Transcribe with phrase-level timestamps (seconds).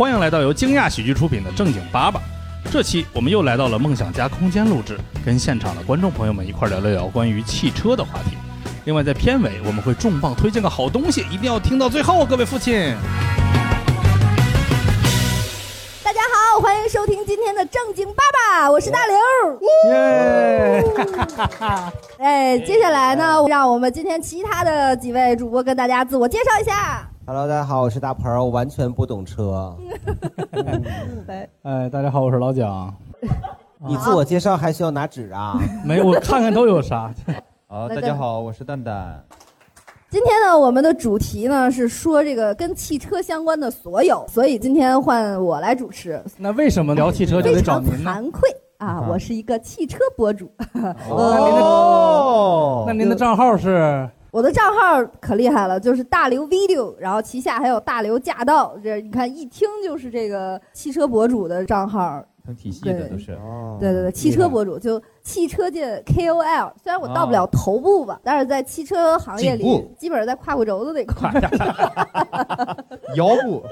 [0.00, 2.22] 欢迎来到由惊讶喜剧出品的正经八爸。
[2.72, 8.38] 这期我们又来到了梦想家空间录制，跟现场的观众朋友们一块聊了聊关于汽车的话题。
[8.86, 12.96] 另外，在片尾我们会重磅推荐个好东西，一定要听到最后，各位父亲。
[16.02, 19.14] 大家好，欢迎收听今天的正经爸爸，我是大刘。
[19.90, 20.82] 耶！
[22.20, 27.06] 哎，接下来呢，让我们今天其他的几位主播跟大家自我介绍一下。
[27.32, 29.72] Hello，大家好，我是大鹏儿，我完全不懂车。
[31.28, 32.92] 来，哎，大家好，我是老蒋。
[33.86, 35.56] 你自我介绍还需要拿纸啊？
[35.86, 37.14] 没，我看看都有啥。
[37.68, 39.24] 好，大家好，我是蛋蛋。
[40.10, 48.10] 今天呢，我们的主题呢是说这个跟汽车相关的所有，所以今天换我来主持，那为什么聊汽车就非得找常您呢？
[48.10, 50.50] 惭愧啊，啊我是一个汽车博主。
[51.08, 54.10] 哦那您的账号是？
[54.32, 62.24] 我的账号可厉害了，就是大刘 video，然后旗下还有大刘驾到，这你看一听就是这个汽车博主的账号。
[62.42, 63.32] 成体系的对都是。
[63.32, 72.86] 哦对对对，汽车博主就汽车界 KOL，虽然我到不了头部吧，但是在汽车行业里，基本上在胯骨轴子那块儿。
[73.14, 73.62] 腰部，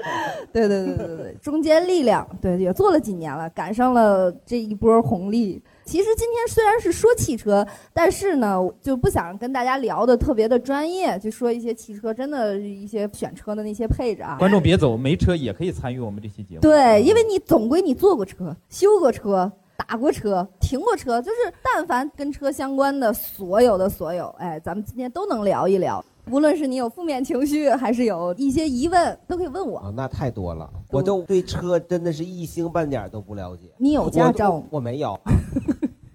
[0.53, 5.61] 对对对对对，中间力量，对也做了几年了，赶上了这一波红利。
[5.89, 14.35] 其实今天虽然是说汽车，但是呢，就不想跟大家聊的特别的专业，就说一些汽车真的一些选车的那些配置啊。
[14.37, 16.61] 观众别走，没车也可以参与我们这期节目。
[16.61, 26.05] 对，因为你总归你坐过车、修过车、打过车、停过车，就是但凡跟车相关的所有的所有，哎，咱们今天都能聊一聊。
[26.29, 29.79] 无论是你有负面情绪，还是有一些疑问，都可以问我。
[29.79, 33.63] 啊，那太多了，我都对车真的是一星半点都不了解。
[33.79, 34.51] 你有驾照？
[34.51, 35.19] 我我没有。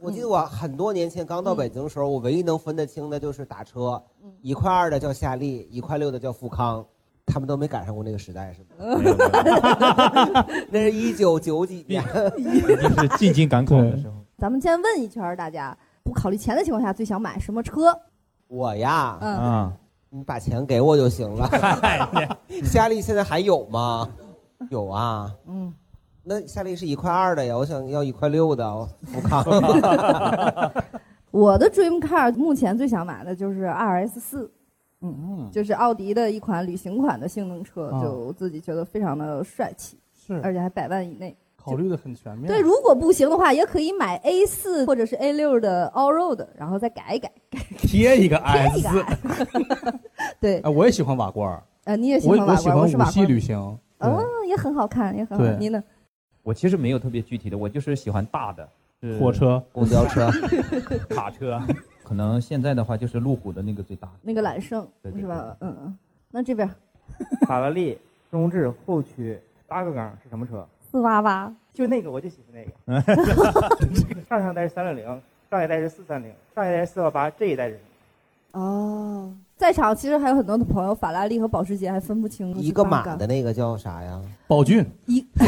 [0.04, 4.02] 我记得我很多年前刚到北京的时候，我唯一能分得清的就是打车，
[4.42, 6.84] 一块二的叫夏利，一块六的叫富康，
[7.24, 8.68] 他们都没赶上过那个时代是吗？
[10.70, 12.04] 那是一九九几年。
[12.04, 14.14] 就是进京赶考的时候。
[14.36, 17.98] 咱们先问一圈儿大家，不考虑钱的情况下，最想买什么车？
[18.48, 19.72] 我呀，嗯，啊，
[20.10, 21.48] 你把钱给我就行了。
[22.62, 24.06] 夏利现在还有吗？
[24.68, 25.32] 有啊。
[25.46, 25.72] 嗯，
[26.24, 29.44] 那夏利是一块二的呀，我想要一块六的我不扛。
[31.30, 34.50] 我的 dream car 目前最想买的就是 RS 四，
[35.02, 41.36] 嗯，就是奥迪的一款旅行款的性能车，啊就我自己觉得非常的帅气，是而且还百万以内。
[41.56, 42.46] 考虑的很全面。
[42.46, 47.30] 对，如果不行的话，也可以买 A 四或者是 A 六的 all road，然后再改一改，
[47.78, 49.98] 贴一个贴 S 一个。
[50.40, 53.08] 对，哎，我也喜欢瓦罐儿，呃，你也喜我欢瓦罐，我喜欢是瓦罐。
[53.08, 53.58] 五系旅行。
[54.00, 55.60] 哦，也很好看，也很好对看。
[55.60, 55.82] 你呢？
[56.44, 58.68] 我其实没有特别具体的，我就是喜欢大的，
[59.02, 60.30] 是火、车，公交车，
[61.10, 61.60] 卡车。
[62.04, 64.08] 可能现在的话就是路虎的那个最大。
[64.22, 65.56] 那个揽胜对对是吧？
[65.60, 65.98] 嗯嗯。
[66.30, 66.68] 那这边
[67.46, 67.98] 法 拉利
[68.30, 70.66] 中置后驱八个缸是什么车？
[70.90, 73.00] 四八八，就那个我就喜欢那个。
[74.28, 77.80] 上上代是三六零，上一代是四三零，上一代是四八八，这一代是什
[78.52, 78.60] 么？
[78.60, 84.20] 哦，在场其实还有很多的朋友，法拉利和保时捷还分不清一个马的那个叫啥呀？
[84.46, 85.24] 宝骏，一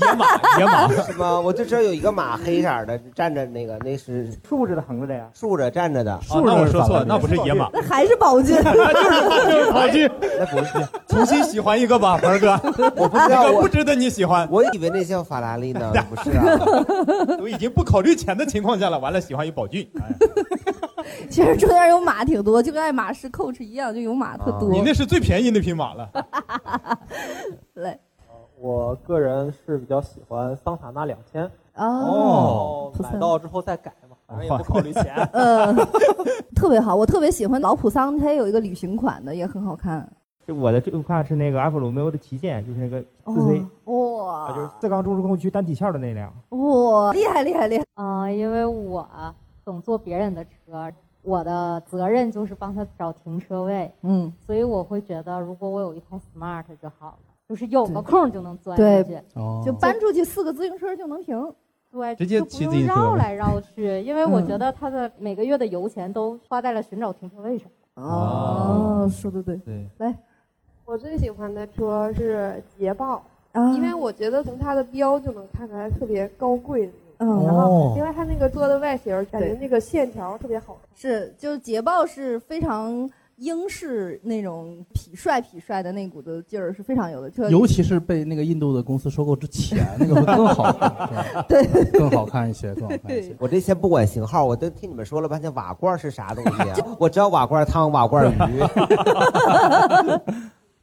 [0.00, 0.26] 野马，
[0.58, 0.88] 野马。
[1.02, 1.40] 是吗？
[1.40, 5.28] 我就知道有一个马黑色的站着，那个那是竖着的、横着的呀？
[5.32, 7.70] 竖着站着的，哦，那我说错了，那不是野马。
[7.72, 8.56] 那还是宝骏。
[8.62, 8.62] 就
[9.64, 10.86] 是宝骏， 那不是。
[11.06, 12.60] 重新喜欢一个吧，鹏哥，
[12.96, 16.58] 我不知道，我值得你喜欢，我以为那叫法拉利呢，不是啊。
[17.38, 19.88] 都已经不考虑钱的情况下了，完了喜欢一宝骏。
[20.00, 20.14] 哎
[21.28, 24.70] 其实中间有马挺多，就跟爱马仕 Coach 一样，就有马特多。
[24.70, 26.10] 你那是最便宜那匹马了。
[27.74, 27.98] 来
[28.60, 35.14] 我个人是比较喜欢桑塔纳两千，哦，买到之后再改嘛，反正也不考虑钱。
[35.32, 35.76] 嗯，
[36.56, 40.10] 特别好，我特别喜欢老普桑，它也有一个旅行款的，也很好看。
[40.44, 46.32] 就我的这块是那个阿弗鲁梅欧的旗舰，就是那个自推，哦啊，就是四缸中置后驱单体壳的那辆。
[46.48, 47.84] 哇，厉害厉害厉害！
[48.02, 49.06] 啊、因为我
[49.68, 50.90] 总坐别人的车，
[51.20, 61.54] 我的责任就是帮他找停车位，嗯，所以我会觉得，如果我有一台 smart 就好了，就是有个空就能钻对进去，哦就搬出去四个自行车就能停。
[61.90, 67.70] 对，直接就不用骑自行车绕来绕去，因为我嗯觉得他的每个月的油钱都花在了寻找停车位上。
[67.96, 70.16] 哦，说的对对，来
[70.86, 73.22] 我最喜欢的车是捷豹，
[73.52, 77.07] 啊，因为我觉得从它的标就能看出来特别高贵的那种。
[77.18, 80.88] 嗯然哦后，另外它那个做的外形，感觉那个线条特别好看。
[80.94, 87.30] 是就是捷豹是非常英式那种痞帅痞帅的那股子劲儿是非常有的。
[87.30, 93.34] 这尤其是被那个印度的公司收购之前，那个会更好看， 对，更好看一些，更好看一些。
[93.38, 96.76] 我这先不管型号，我都听你们说了半天瓦罐是啥东西啊？
[96.98, 98.62] 我知道瓦罐汤、瓦罐鱼。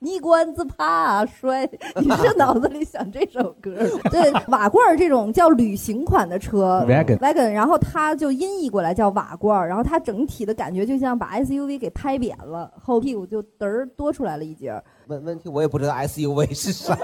[0.05, 3.71] 泥罐子怕摔，你是脑子里想这首歌？
[4.11, 14.83] 对，瓦罐儿这种叫旅行款的车 Wagon wagon，然后它就音译过来叫瓦罐儿，然后它整体的感觉就像把 SUV 给拍扁了，后屁股就嘚儿多出来了一截儿。
[15.07, 16.95] 问问题我也不知道 SUV 是啥，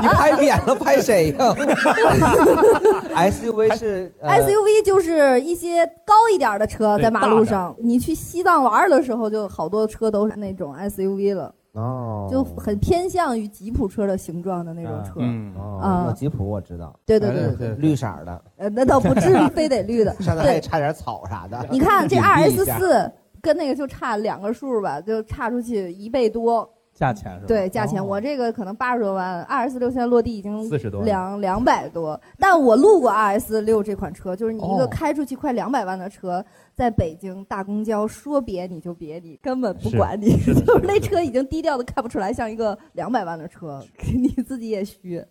[0.00, 1.54] 你拍扁了拍谁呀？
[3.30, 15.12] SUV 是、呃 SUV 就是一些高一点的车，在马路上，你去西藏玩的时候，就好多车都是那种 SUV 了，哦，就很偏向于吉普车的形状的那种车。
[15.18, 15.78] 嗯，哦，
[16.10, 20.12] 啊吉普我知道，对对对哎对，绿色的，呃，那倒不至于非得绿的。
[20.20, 21.64] 上头还对，差点草啥的。
[21.70, 23.10] 你看这 RS 四
[23.42, 26.68] 跟那个就差两个数吧，就差出去一倍多。
[26.94, 27.44] 价钱是吧？
[27.46, 36.44] 对，价钱哦我这个可能八十多万，R S 六现在落地已经四十多两两百多，但我路过 R S 六这款车，就是你一个哦开出去快两百万的车，
[36.74, 43.80] 在北京大公交说别你就别你，根本不管你， 就是那车已经低调的看不出来像一个两百万的车，
[44.12, 45.24] 你自己也虚。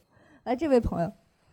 [0.46, 1.12] 来，这位朋友，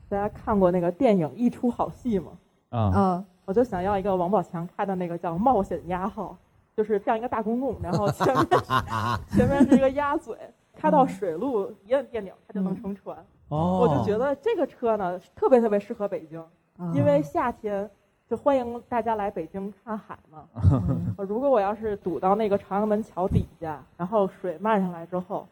[0.08, 2.30] 大家看过那个电影《一出好戏》吗？
[2.68, 6.38] 啊，嗯，我就想要一个王宝强开的那个叫冒险家号，
[6.76, 8.47] 就是像一个大公共，然后前面
[9.31, 10.37] 前面是一个鸭嘴，
[10.76, 13.17] 开到水路一摁电钮它就能乘船。
[13.49, 16.41] 哦，我就觉得这个车呢特别特别适合北京，
[16.79, 17.88] 啊因为夏天
[18.29, 20.44] 就欢迎大家来北京看海嘛。
[20.73, 25.47] 嗯 如果我要是堵到那个朝阳门桥底下，然后水漫上来之后，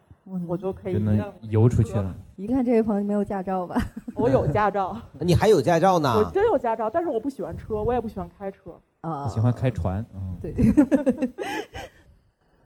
[0.49, 2.15] 我就可以就能游出去了。
[2.37, 3.77] 一看这位朋友没有驾照吧？
[4.17, 6.31] 我有驾照， 你还有驾照呢我？
[6.33, 8.73] 真有驾照，但是我不喜欢车，我也不喜欢开车。
[9.03, 10.55] 啊，喜欢开船，嗯，对，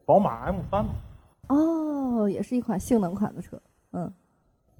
[0.05, 0.87] 宝马 M 三，
[1.49, 3.61] 哦，也是一款性能款的车。
[3.93, 4.13] 嗯，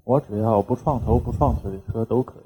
[0.03, 2.43] 我只要不撞头不撞腿的车都可以。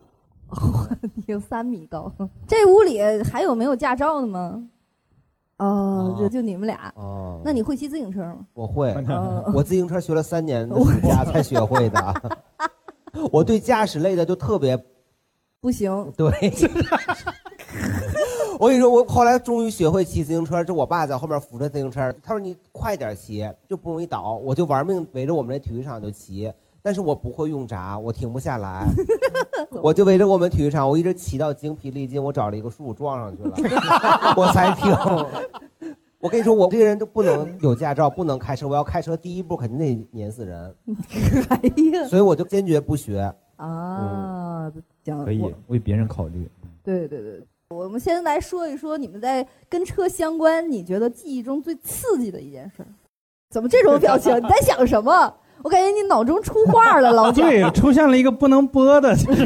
[1.16, 2.12] 你有三米高。
[2.48, 4.64] 这屋里还有没有驾照的吗？
[5.58, 6.92] 哦，就就你们俩。
[6.96, 8.46] 哦，那你会骑自行车吗？
[8.54, 12.40] 我会，哦 我自行车学了三年的暑假才学会的。
[13.32, 14.82] 我对驾驶类的就特别
[15.60, 16.32] 不行，对。
[18.62, 24.36] 我跟你说，我后来终于学会骑自行车，这我爸在后面扶着自行车，他说你快点骑，就不容易倒。
[24.36, 28.86] 我就玩命围着我们这体育场就骑，但是我不会用闸，我停不下来，
[29.82, 33.56] 我就围着我们体育场，我一直骑到精疲力尽，我找了一个树撞上去了，
[34.38, 34.96] 我才停。
[36.22, 38.68] 我跟你说，我这个人都不能有驾照，不能开车。
[38.68, 40.76] 我要开车，第一步肯定得碾死人，
[41.50, 41.60] 哎
[41.94, 43.22] 呀，所以我就坚决不学。
[43.56, 44.72] 啊，
[45.04, 46.48] 行，可以为别人考虑。
[46.84, 52.88] 对对对，我们先来说一说你们在跟车相关，你觉得记忆中最刺激的一件事儿。
[53.50, 54.36] 怎么这种表情？
[54.38, 55.34] 你在想什么？
[55.64, 57.48] 我感觉你脑中出画了，老蒋。
[57.48, 59.46] 对，出现了一个不能播的，就是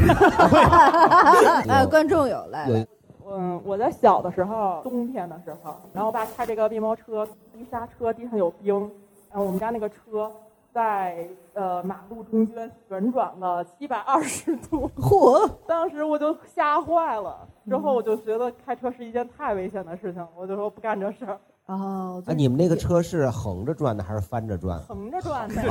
[1.68, 2.86] 呃，观众有来来，
[3.30, 8.74] 嗯，我在小的时候，冬天的时候，然后我爸开这个面包车，一刹车地上有冰，
[9.30, 10.32] 然后我们家那个车
[10.76, 15.50] 在呃马路中间旋转了七百二十度，嚯！
[15.66, 24.78] 当时我就吓坏了，之后我就觉得开车是一件太危险的事情，我就说不干这事儿，哦，啊，你们那个车是横着转的还是翻着转？
[24.80, 25.54] 横着转的。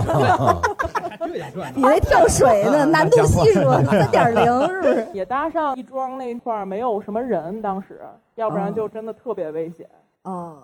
[1.75, 2.83] 你那跳水呢？
[2.83, 5.07] 难度系数三点零是不是？
[5.13, 8.01] 也搭上亦庄那块儿没有什么人，当时，
[8.33, 9.87] 要不然就真的特别危险。
[10.23, 10.57] 哦，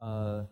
[0.00, 0.46] 呃，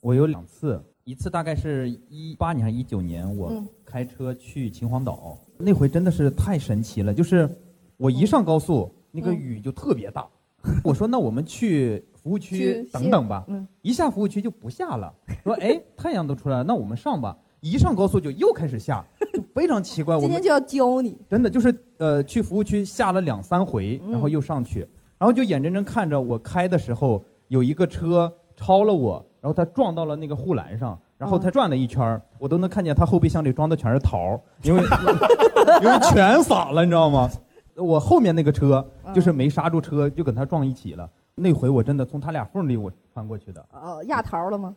[0.00, 7.48] 我有两次，一次大概是一八年还是一九年，我嗯开车去秦皇岛，那回真的是太神奇了，就是
[7.96, 10.28] 我一上高速，那个嗯雨就特别大。
[10.84, 15.10] 我说那我们去服务区等等吧，嗯，一下服务区就不下了。
[15.42, 17.34] 说哎，太阳都出来了，那我们上吧。
[17.60, 20.14] 一上高速就又开始下，就非常奇怪。
[20.14, 21.16] 我们今天就要教你。
[21.26, 24.80] 真的就是呃，去服务区下了两三回，然后又上去，
[25.16, 34.82] 然后就眼睁睁看着我开的时候有一个车超了我，然后他撞到了那个护栏上，然后他转了一圈儿，我都能看见他后备箱里装的全是桃儿，因为
[35.82, 37.30] 因为全洒了，你知道吗？
[37.76, 41.08] 我后面那个车就是没刹住车，就跟他撞一起了。
[41.36, 44.74] 那回我真的从他俩缝里我穿过去的，哦，压桃了吗？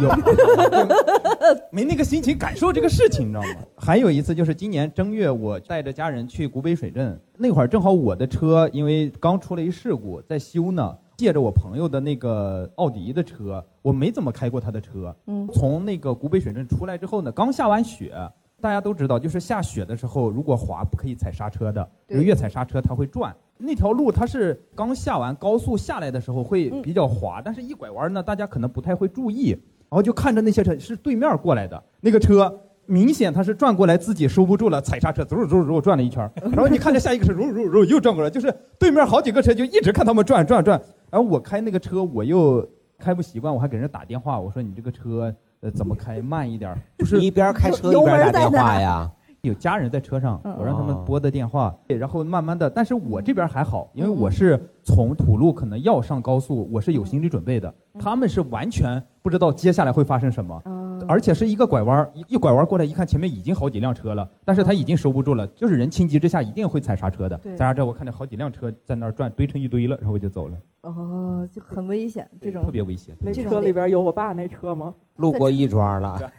[0.00, 0.08] 有
[1.70, 3.60] 没那个心情感受这个事情，你知道吗？
[3.76, 15.14] 还有一次就是今年正月，我带着家人去古北水镇，那会儿正好我的车因为刚出了一事故，在修呢，借着我朋友的那个奥迪的车，我没怎么开过他的车。
[15.26, 18.14] 嗯从那个古北水镇出来之后呢，刚下完雪。
[18.62, 23.34] 大家都知道，就是下雪的时候，如果滑不可以踩刹车的，对越踩刹车它会转。
[23.56, 40.78] 那条路它是刚下完高速下来的时候会比较滑，但是一拐弯呢，大家可能不太会注意，然后就看着那些车是对面过来的那个车，明显他是转过来自己收不住了，踩刹车，走走走转了一圈，然后你看着下一个车，如如如又转过来，就是对面好几个车就一直看他们转转转，
[41.10, 42.66] 然后我开那个车我又
[42.98, 46.20] 开不习惯，我还给人打电话，我说你这个车呃怎么开？
[46.22, 49.10] 慢一点儿， 就是你一边开车一边打电话呀。
[49.42, 60.62] 有家人在车上，嗯我让他们拨的电话，然后慢慢的，但是我这边还好，因为我是从土路可能要上高速，我是有心理准备的，他们是完全不知道接下来会发生什么，
[61.10, 73.16] 而且是一个拐弯，一一拐弯过来一看前面已经好几辆车了，但是他已经收不住了，就是人情急之下一定会踩刹车的，对踩刹车我看见好几辆车在那儿转，堆成一堆了，然后我就走了，哦，就很危险，这种特别危险。
[73.18, 74.94] 那这车里边有我爸那车吗？
[75.16, 76.30] 路过亦庄了，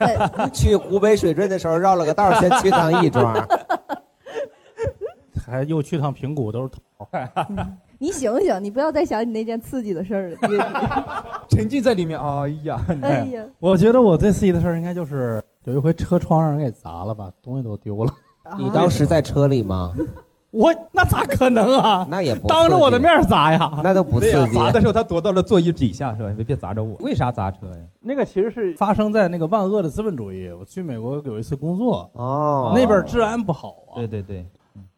[0.54, 3.36] 去湖北水镇的时候绕了个道，先去趟亦庄。
[5.46, 6.80] 还又去趟平谷，都是头。
[8.02, 10.36] 你醒醒，你不要再想你那件刺激的事儿了。
[11.48, 18.12] 沉浸在里面，哎呀，哎呀，我觉得我最刺激的事儿应该就是有一回车窗让人给砸了，把东西都丢了。
[18.58, 19.94] 你当时在车里吗？
[20.50, 22.06] 我那咋可能啊？
[22.10, 24.32] 那也不当着我的面砸呀，那都不刺激。
[24.32, 26.34] 对砸的时候他躲到了座椅底下是吧？
[26.36, 26.96] 别别砸着我。
[27.02, 27.78] 为啥砸车呀？
[28.02, 30.50] 那个其实是发生在那个万恶的资本主义。
[30.52, 33.96] 我去美国有一次工作，哦，那边治安不好啊。
[33.98, 34.46] 对对对，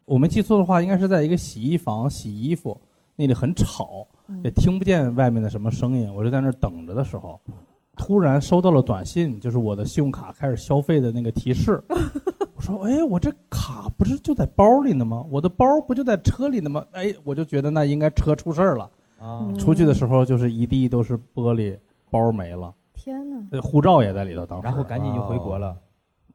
[0.06, 2.76] 我没记错的话，应该是在一个洗衣房洗衣服，
[3.16, 4.06] 那里很吵，
[4.42, 6.12] 也听不见外面的什么声音。
[6.14, 7.40] 我就在那儿等着的时候，
[7.96, 11.82] 突然收到了短信，就是我的信用卡开始消费的那个提示。
[12.56, 15.24] 我说：“哎，我这卡不是就在包里呢吗？
[15.30, 18.90] 我的包不就在车里呢吗？”哎，我就觉得那应该车出事儿了。
[19.18, 21.76] 啊，出去的时候就是一地都是玻璃，
[22.10, 23.36] 包没了，天哪！
[23.52, 24.44] 呃护照也在里头。
[24.46, 25.76] 当时然后赶紧就回国了。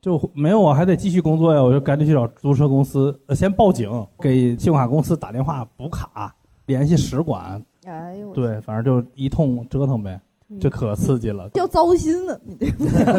[0.02, 6.34] 就没有，我还得继续工作呀，我就赶紧去找租车公司，呃，先报警，给信用卡公司打电话补卡，
[6.70, 10.22] 联系使馆，哎呦，对，反正就一通折腾呗，
[10.62, 11.50] 这可刺激了。
[11.56, 12.68] 要糟心了，你这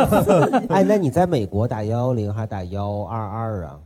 [0.73, 3.81] 哎，那你在美国打幺幺零还是打幺二二啊？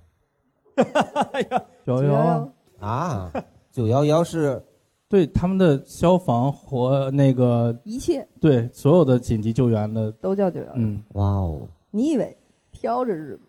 [1.86, 3.32] 幺幺啊，
[3.72, 4.62] 九幺幺是
[5.08, 10.72] 对他们的消防和那个一切对所有的紧急救援的，都叫九幺幺。
[10.76, 12.36] 嗯，哇哦，你以为
[12.70, 13.40] 挑着日子？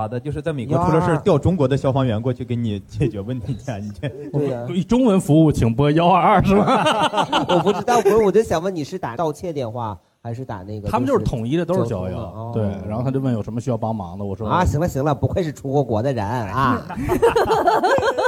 [0.00, 0.20] 咋的？
[0.20, 7.46] 就是在美国出了事儿，调中国的消防员过去给你解决问题去，你这 对呀、中文服务请拨幺二二是吧？
[7.48, 10.88] 我不知道，不是，我就想问你是打盗窃电话还是打那个？
[10.88, 12.50] 他们就是统一的，都是交通的幺哦。
[12.54, 16.86] 对，然后他就问有什么需要帮忙的，我说啊， 行了行了，不愧是出过国的人啊！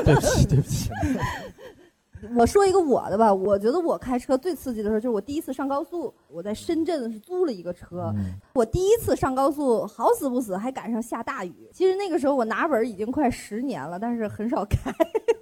[0.04, 0.90] 对不起对不起，
[2.36, 8.12] 我说一个我的吧，我觉得我开车最刺激的时候就是我第一次上高速，我在深圳是租了一个车，
[8.54, 11.68] 我第一次上高速好死不死还赶上下大雨。
[11.72, 14.92] 其实那个时候我拿本儿已经快十年了，但是很少开，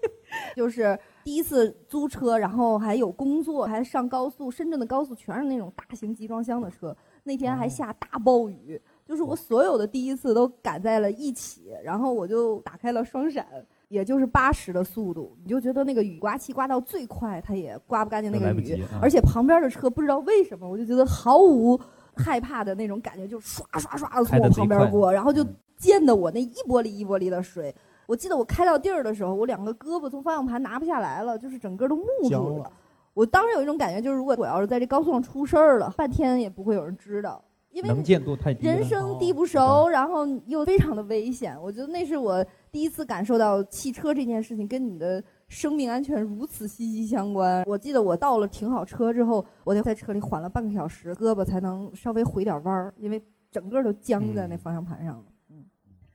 [0.56, 8.80] 就是第一次租车，然后还有工作，还上高速，深圳的高速全是那种大型集装箱的车，那天还下大暴雨。
[9.06, 13.46] 就是我所有的第一次都赶在了一起，然后我就打开了双闪，
[13.88, 21.78] 也就是八十的速度，你就觉得那个雨刮器刮到最快，它也刮不干净那个雨来不及，啊而且旁边的车不知道为什么，我就觉得毫无
[22.14, 25.44] 害怕的那种感觉，就刷刷刷的从我旁边过，然后就
[25.76, 27.74] 溅得我那一玻璃一玻璃的水。
[28.06, 32.72] 我记得我开到地儿的时候，我两个胳膊从方向盘拿不下来了，就是整个都木住了了。
[33.14, 38.72] 我当时有一种感觉，就是如果我要是在这高速上出事儿了，半天也不会有人知道，因为能见度太低了。
[38.72, 41.56] 人生地不熟，然后又非常的危险。
[41.60, 47.62] 我觉得那是我第一次感受到汽车这件事情跟你的生命安全如此息息相关。
[47.66, 55.24] 我记得我到了停好车之后，我就在车里缓了半个小时，胳膊才能稍微回点弯儿，因为整个都僵在那方向盘上了。
[55.50, 55.64] 嗯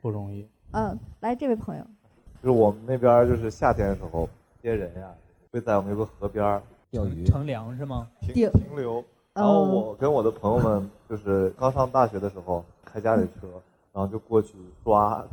[0.01, 0.48] 不容易。
[0.72, 1.83] 嗯，来这位朋友，
[2.41, 4.27] 就是我们那边就是夏天的时候，
[4.62, 5.13] 这些人呀
[5.51, 8.10] 会在我们有个河边儿钓鱼乘凉是吗？
[8.19, 9.03] 停停留。
[9.36, 13.48] 然后我跟我的朋友们就是刚上大学的时候开家里车，
[13.92, 14.50] 然后就过去
[14.84, 15.25] 抓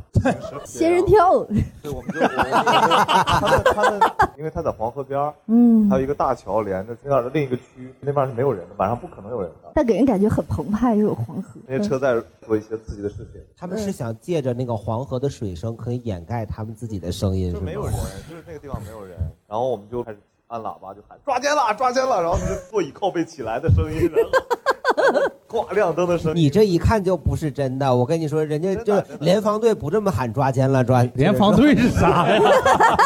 [0.65, 1.43] 仙人跳，
[1.83, 4.01] 对，我们就我们就他们他们，
[4.39, 9.71] 因为他在黄河边儿，嗯还有一个大桥连着那边儿的另一个区，那边儿是没有人的，晚上不可能有人的。
[9.75, 11.61] 但给人感觉很澎湃，又有黄河。
[11.67, 17.93] 那些车在做一些刺激的事情，他们是想借着那个黄河的水声，可以掩盖他们自己的声音，是没有人，
[18.27, 19.15] 就是那个地方没有人，
[19.47, 20.17] 然后我们就开始
[20.51, 26.43] 按喇叭就喊抓奸了，抓奸了，然后那个座椅靠背起来的声音，然后 挂亮灯的声音。
[26.43, 32.41] 你这一看就不是真的，我跟你说，人家就联防队不这么喊抓奸了，抓联防队是啥呀？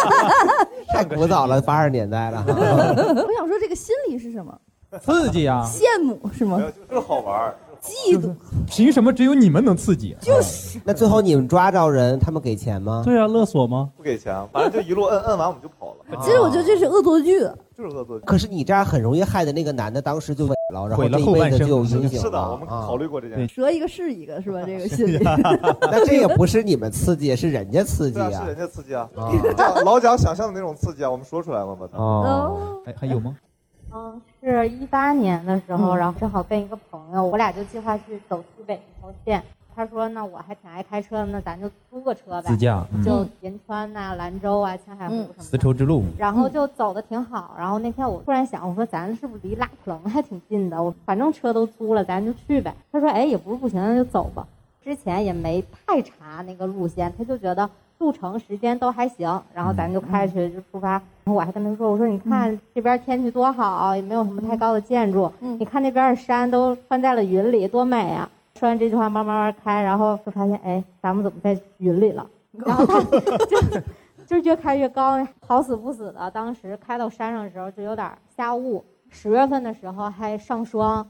[0.90, 2.44] 太古早了，八十年代了。
[2.48, 4.58] 我想说这个心理是什么？
[5.04, 5.64] 刺激啊！
[5.70, 6.60] 羡慕是吗
[6.90, 7.56] 就是好玩儿。
[7.86, 8.34] 嫉妒
[8.68, 10.16] 凭什么只有你们能刺激？
[10.20, 13.02] 就是那最后你们抓着人，他们给钱吗？
[13.06, 13.90] 对啊，勒索吗？
[13.96, 17.40] 不给钱，反正就一路摁摁完我们就跑了， 其实我觉得这是恶作剧。
[17.78, 18.26] 就是恶作剧。
[18.26, 23.54] 可是你这样很容易害的那个男的当时就萎了，然后毁了这一后半生辈子就有阴影是的，我们啊考虑过这件事。
[23.54, 24.62] 折一个是一个是吧？
[24.66, 25.20] 这个 心理。
[25.22, 28.56] 那这也不是你们刺激，是人家刺激啊，是啊人。
[28.56, 29.10] 家刺激啊，
[29.84, 31.98] 老蒋想象的那种刺激啊，我们说出来了，把它。
[31.98, 33.36] 哦，哦，还还有吗？
[33.96, 39.42] 嗯，是一八年的时候，嗯然后正好跟一个朋友，我俩就计划去走西北一条线。
[39.74, 45.44] 他说：“那我还挺爱开车的，那咱就租个车呗，自驾嗯就银川呐、兰州啊、青海湖什么的。
[45.44, 47.56] 丝绸之路，然后就走的挺好。
[47.58, 50.82] 然后那天我突然想，我说咱是不是离拉普楞还挺近的？
[50.82, 52.74] 我反正车都租了，咱就去呗。
[52.90, 54.48] 他说：“哎，也不是不行，那就走吧。”
[54.82, 61.02] 之前也没太查那个路线，他就觉得路程时间都还行，然后咱就开去就出发。
[61.26, 68.30] 然后我还跟他说：“我说你看这边天气多好，也没有什么太高的建筑，你看那边的山都穿在了云里，多美啊！”
[68.60, 72.30] 说完这句话，慢慢慢开，然后就发现，哎，咱们怎么在云里了？
[72.54, 73.60] 然后他就
[74.28, 75.18] 就是越开越高，
[75.48, 81.04] 好死不死的，当时开到山上的时候就有点下雾，十月份的时候还上霜，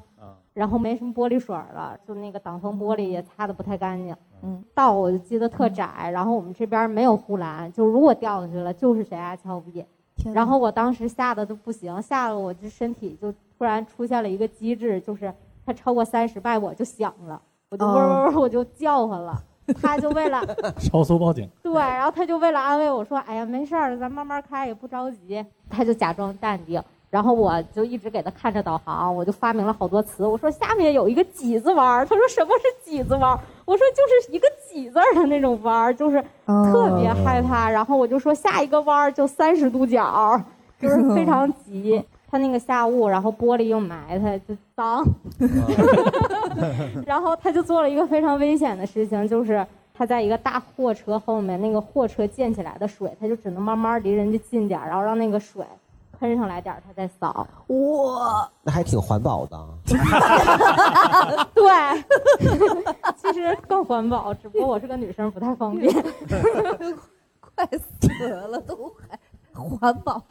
[0.53, 4.15] 然后没什么玻璃水儿了，就那个挡风玻璃也擦的不太干净。
[4.43, 9.85] 嗯，道我就记得特窄，然后我们这边没有护栏，就如果掉下去了就是悬崖峭壁。
[10.33, 15.33] 然后我当时吓得都不行，吓得我这身体就突然出现了一个机制，就是
[15.65, 19.41] 它超过三十迈我就响了，我就嗡嗡嗡我就叫唤了。
[19.81, 20.45] 他就为了
[20.77, 21.49] 超速报警。
[21.63, 26.79] 对，然后他就为了安慰我说：“哎呀，没事儿，咱慢慢开，也不着急。”他就假装淡定，
[27.09, 30.23] 然后我就一直给他看着导航，我就发明了好多词。
[30.23, 33.39] 我说下面有一个几字弯儿，他说什么是几字弯儿？
[33.65, 37.69] 我说就是一个几字儿的那种弯儿，就是特别害怕。
[37.69, 40.39] 然后我就说下一个弯儿就三十度角，
[40.79, 42.03] 就是非常急。
[42.29, 45.05] 他那个下雾，然后玻璃又埋汰，就脏。
[47.05, 55.63] 然后他就做了一个非常危险的事情，就是他在一个大货车后面，那个货车溅起来的水，他就只能慢慢离人家近点儿，然后让那个水
[56.15, 57.47] 喷上来点儿，他再扫。
[57.67, 58.49] 哇！
[58.63, 59.57] 那还挺环保的。
[61.53, 62.03] 对，
[63.17, 65.93] 其实更环保，只不过我是个女生，不太方便。
[67.55, 69.17] 快死了，都还
[69.77, 70.21] 环保。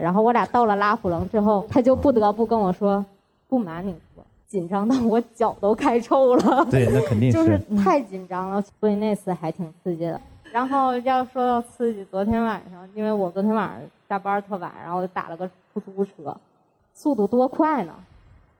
[0.00, 3.04] 然后我俩到了拉普楞之后，他就不得不跟我说
[3.48, 10.20] ：“不瞒你说，紧张到我脚都开臭了。”对那肯定是就是太紧张了，所以那次还挺刺激的。
[10.52, 16.36] 然后要说到刺激，昨天晚上因为我昨天晚上下班特晚，然后我就打了个出租车，
[16.92, 17.92] 速度多快呢？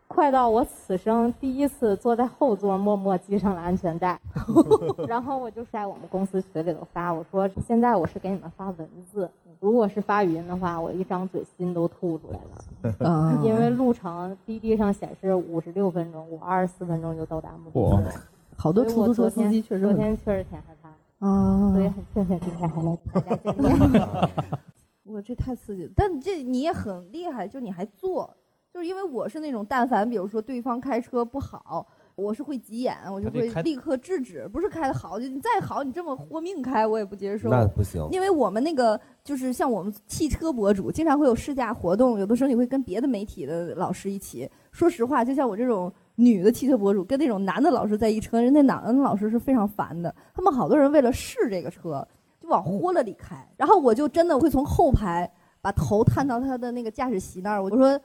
[0.07, 4.19] 快到我此生第一次坐在后座，默默系上了安全带。
[5.07, 13.07] 然后我就在我们公司群里头发，我说现在我是给你们发文字，如果是发语音的话，我一张嘴心都吐出来了。
[13.09, 18.13] 啊因为路程滴滴上显示五十六分钟，我二十四分钟就到达目的地了。
[18.57, 20.75] 好多出租车昨天司机确实很昨天确实挺害
[21.21, 24.09] 怕，啊所以很谢谢今天还来大家见面。
[25.05, 28.35] 我这太刺激了，但这你也很厉害，就你还做，
[28.73, 37.49] 就是因为我是那种，但凡比如说对方开车不好，我是会急眼，我就会立刻制止，不是开的好，就你再好，你这么豁命开，我也不接受。
[37.49, 44.49] 那不行因为我们那个就是像我们汽车博主，经常会有试驾活动，有的时候你会跟别的媒体的老师一起。
[44.71, 50.15] 说实话，就像我这种女的汽车博主，跟那种男的老师在一车，人家男的老师是非常烦的。
[50.35, 52.07] 他们好多人为了试这个车，
[52.41, 55.31] 就往豁了里开，然后我就真的会从后排
[55.61, 57.99] 把头探到他的那个驾驶席那儿，我说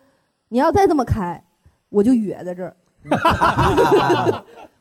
[0.47, 1.43] 你要再这么开，
[1.89, 2.75] 我就哕在这儿。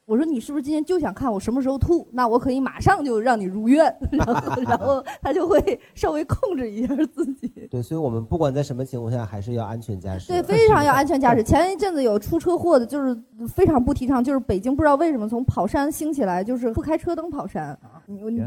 [0.07, 2.07] 我说你是不是今天就想看我什么时候吐？
[2.13, 7.49] 那我可以马上就让你如愿， 然后然后他就会稍微控制一下自己。
[7.71, 10.29] 对，所以我们不管在什么情况下，还是要安全驾驶。
[10.29, 11.43] 对，非常要安全驾驶。
[11.43, 13.17] 前一阵子有出车祸的，就是
[13.49, 17.79] 非常不提倡，就是北京不知道为什么从跑山兴起来，就是不开车灯跑山。
[18.07, 18.45] 你你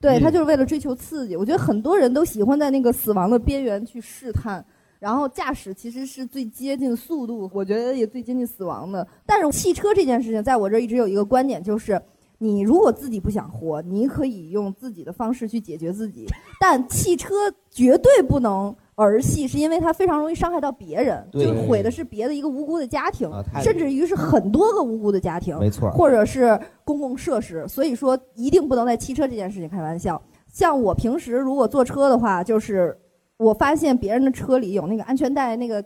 [0.00, 1.36] 对他就是为了追求刺激。
[1.36, 4.64] 我觉得很多人都喜欢在那个死亡的边缘去试探。
[5.02, 9.04] 然后驾驶其实是最接近速度，我觉得也最接近死亡的。
[9.26, 12.00] 但是汽车这件事情，在我这儿一直有一个观点，就是
[12.38, 16.24] 你如果自己不想活，你可以用自己的方式去解决自己，
[16.60, 17.34] 但汽车
[17.68, 27.66] 绝对不能儿戏，是因为它非常容易伤害到别人，就毁的是别的一个无辜的家庭，太甚至于是很多个无辜的家庭，没错或者是公共设施。
[27.66, 30.22] 所以说，一定不能在汽车这件事情开玩笑。
[30.46, 32.96] 像我平时如果坐车的话，就是
[33.36, 35.84] 我发现别人的车里有那个安全带那个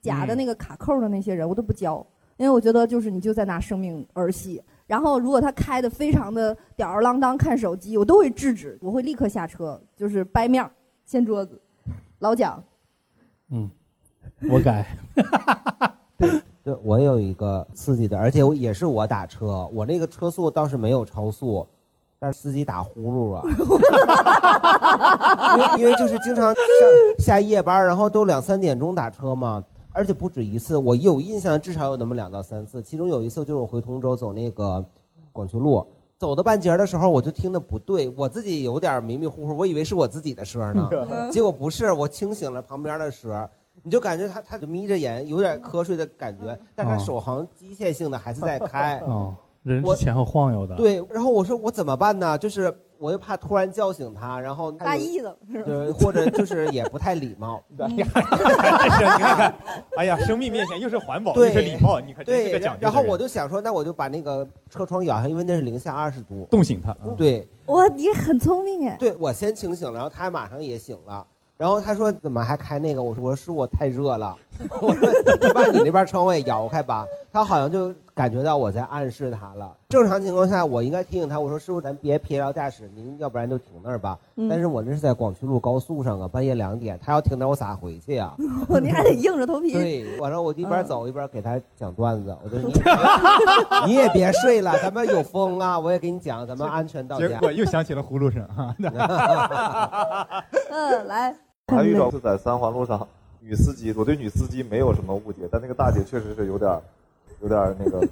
[0.00, 2.04] 假的那个卡扣的那些人，我都不交，
[2.36, 4.62] 因为我觉得就是你就在拿生命儿戏。
[4.86, 10.70] 然后如果他开的非常的吊儿郎当看手机，我都会制止，我会立刻下车，就是掰面儿
[11.04, 11.60] 掀桌子。
[12.20, 12.62] 老蒋，
[13.50, 13.70] 嗯，
[14.50, 14.86] 我改。
[16.62, 21.66] 对，我有一个刺激的，而且我也是我打车，我那个车速倒是没有超速，
[22.18, 23.42] 但是司机打呼噜啊。
[25.56, 26.56] 因为因为就是经常上
[27.18, 34.84] 下夜班，然后都两三点钟打车嘛，而且不止一次，我有印象至少有那么两到三次，其中有一次就是我回通州走那个
[35.32, 35.86] 广渠路。
[36.18, 40.88] 走到半截儿的时候，我就听的不对，我自己有点迷迷糊糊，我以为是我自己的声呢，
[41.30, 43.46] 结果不是，我清醒了旁边的声。
[43.82, 48.98] 你就感觉他他就眯着眼，有点瞌睡的感觉，但他手好像机械性的还是在 开。
[49.00, 49.34] 哦，
[49.66, 50.76] 人是前后晃悠的。
[50.76, 52.38] 对，然后我说我怎么办呢？
[52.38, 55.36] 就是我又怕突然叫醒他，然后大意了？
[55.52, 57.60] 对，或者就是也不太礼貌。
[57.88, 59.54] 你看看，
[59.98, 62.80] 哎呀，生命面前又是环保又对是礼貌，你看这个讲究。
[62.80, 66.96] 然后我就想说，那我就把那个车窗摇上，因为那是零下二十度，冻醒他。
[67.16, 68.96] 对，哇，你很聪明哎。
[68.98, 71.26] 对我先清醒了，然后他马上也醒了。
[71.58, 73.02] 然后他说怎么还开那个？
[73.02, 74.36] 我说我说是我太热了，
[74.78, 75.08] 我说
[75.40, 77.06] 你把你那边窗户也摇开吧。
[77.36, 79.70] 他好像就感觉到我在暗示他了。
[79.90, 84.18] 正常情况下，我应该提醒他，我说师傅咱别疲劳驾驶，您要不然就停那儿吧。
[84.36, 88.34] 嗯但是我那是在广渠路高速上啊，半夜两点，他要停那儿我咋回去啊、
[88.80, 89.74] 你还得硬着头皮。
[89.74, 92.72] 对，晚上我一边走一边给他讲段子，我就嗯
[93.86, 97.28] 你 你也别睡了，咱们有风啊，我也给你讲，咱们安全到家。
[97.28, 98.74] 结果又响起了呼噜声哈。
[100.72, 101.36] 嗯，来。
[101.68, 103.06] 还遇到是在三环路上，
[103.40, 106.80] 女司机，我对女司机没有什么误解，但那个大姐确实是有点儿，
[107.40, 108.00] 有点儿那个，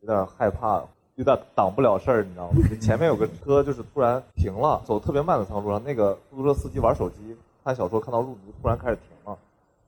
[0.00, 0.82] 有点害怕，
[1.16, 2.68] 有点挡不了事儿，你知道吗？
[2.68, 9.38] 就前面有个车就是突然停了，走特别慢的长路上，那个出租车司机玩手机看小说看到路迷突然开始停了，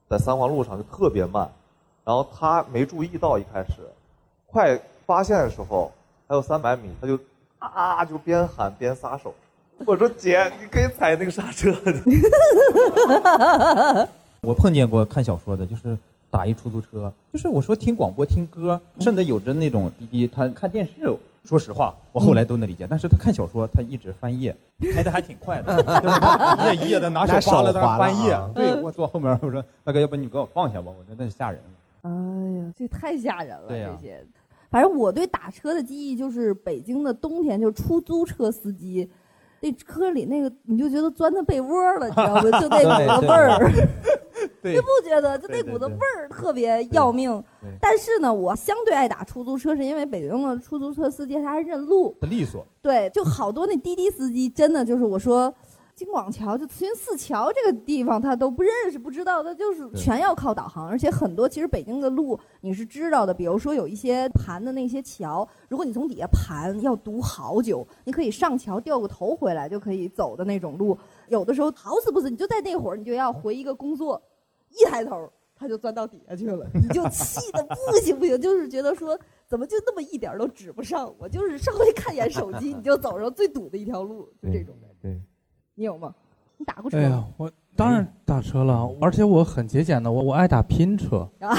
[0.09, 1.49] 在三环路上就特别慢，
[2.03, 3.73] 然后他没注意到一开始，
[4.47, 5.91] 快发现的时候
[6.27, 7.17] 还有三百米，他就
[7.59, 9.33] 啊就边喊边撒手。
[9.85, 11.73] 我说姐，你可以踩那个刹车。
[14.41, 15.97] 我碰见过看小说的，就是
[16.33, 21.15] 打一出租车，就是我说听广播听歌，甚至有着那种滴滴，他看电视。
[21.45, 24.55] 说实话，我后来都能理解，但是他看小说，他一直翻页，
[24.95, 28.39] 开的还挺快的，一页一页的拿手扒拉在那翻页。
[28.55, 31.69] 对我坐后面，我说大哥，要不你给我放下吧，我觉得那吓人了。
[32.03, 32.09] 哎
[32.57, 34.25] 呀，这太吓人了，对呀这些。
[34.71, 39.09] 反正我对打车的记忆就是北京的冬天，就是出租车司机，
[39.59, 42.41] 那车里那个你就觉得钻到被窝了，你知道吗？
[42.41, 42.79] 就那
[43.19, 43.71] 股子味儿，
[44.63, 45.37] 对你不觉得？
[45.37, 47.43] 就那股子味儿特别要命。
[47.79, 52.65] 但是呢，我相对爱打出租车，是因为北京的出租车司机他还认路，很利索。
[52.81, 55.53] 对，就好多那滴滴司机，真的就是我说，
[55.95, 70.97] 京广桥就慈云寺桥这个地方他都不认识不知道，他就是全要靠导航，而且很多其实北京的路你是知道的，比如说有一些盘的那些桥，如果你从底下盘要堵好久，你可以上桥掉个头回来就可以走的那种路，
[71.29, 74.21] 有的时候好死不死你就在那会儿你就要回一个工作，
[74.73, 75.31] 一抬头。
[75.55, 84.75] 他就钻到底下去了，你就气的不行不行，就是觉得说怎么就那么一点都指不上我，就是稍微看一眼手机，你就走上最堵的一条路，就这种。
[84.99, 85.21] 对，
[85.75, 86.13] 你有吗？
[86.57, 91.19] 你打过车哎呀？，我当然打车了，而且我很节俭的，我我爱打拼车。
[91.39, 91.55] 啊，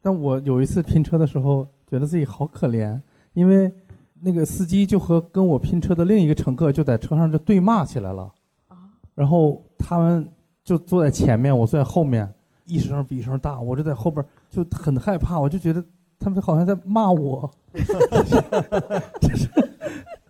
[0.00, 3.00] 但我有一次拼车的时候，觉得自己好可怜，
[3.32, 3.72] 因为
[4.20, 8.32] 那个司机就和跟我拼车的另一个乘客就在车上就对骂起来了。
[9.14, 10.28] 然后他们
[10.66, 12.28] 就坐在前面，我坐在后面，
[12.64, 15.82] 一声比一声大，我就在后边就很害怕，我就觉得
[16.18, 17.48] 他们好像在骂我。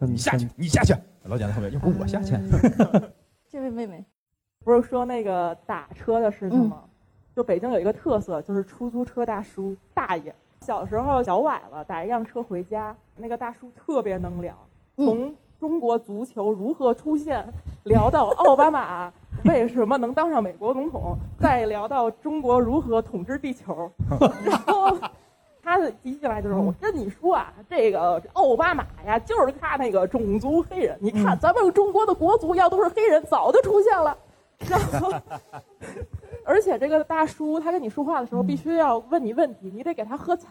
[0.00, 0.94] 你下去，你下去。
[1.24, 2.36] 老蒋在后面，要不我下去。
[3.48, 4.04] 这位妹妹，
[4.62, 6.82] 不是说那个打车的事情吗？
[7.34, 10.34] 就北京有一个特色，就是出租车大叔大爷。
[10.60, 14.54] 小时候脚崴了，打一辆车回家，那个大叔特别能聊，
[14.96, 17.42] 从中国足球如何出现，
[17.84, 19.10] 聊到奥巴马
[19.46, 23.90] 为什么能当上美国总统， 再聊到中国如何统治地球，
[24.44, 24.96] 然后。
[25.68, 30.96] 他的一进来就是，我跟你说啊，这个奥巴马呀，就是他那个种族黑人。
[31.00, 34.16] 你看，咱们中国的国足要都是黑人，早就出现了。
[34.70, 35.12] 然后，
[36.44, 40.50] 而且这个大叔他跟你说话的时候，必须要问你问题，你得给他喝彩，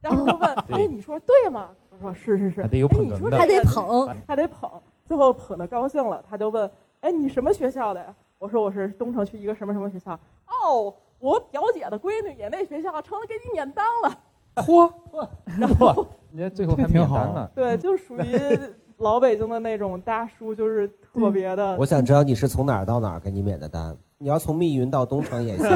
[0.00, 1.70] 然后问，哎，你说对吗？
[1.90, 4.70] 我说是是是，还得有哎你说捧哏的还得捧，还得捧。
[5.04, 8.14] 最后捧的高兴了，他就问，哎，你什么学校的呀？
[8.42, 10.18] 我说我是东城区一个什么什么学校。
[10.48, 14.18] 哦，我表姐的闺女也那学校，成了给你免单了。
[14.56, 14.92] 嚯，
[15.60, 17.50] 然后人家最后还挺好免单了。
[17.54, 18.58] 对，就属于
[18.96, 21.76] 老北京的那种大叔，就是特别的。
[21.76, 23.96] 我想知道你是从哪儿到哪儿给你免的单？
[24.18, 25.68] 你要从密云到东城也行，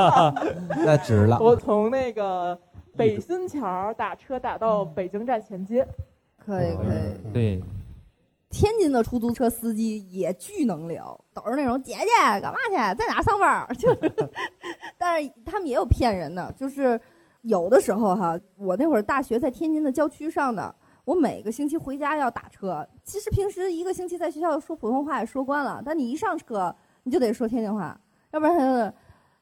[0.82, 1.38] 那值了。
[1.38, 2.58] 我从那个
[2.96, 5.86] 北新桥打车打到北京站前街，
[6.38, 7.32] 可以可以。
[7.34, 7.62] 对，
[8.50, 13.66] 天津的出租车司机也巨能聊，都是那种姐姐干嘛去，在哪上班？
[13.76, 14.12] 就是，
[14.96, 17.00] 但是他们也有骗人的，就是
[17.42, 22.86] 有的时候哈，我那会儿大学在天津的郊区上的，我每个星期回家要打车。
[23.04, 28.96] 其实平时一个星期在学校说普通话也说惯了，但你一上车你就得说天津话，要不然他就。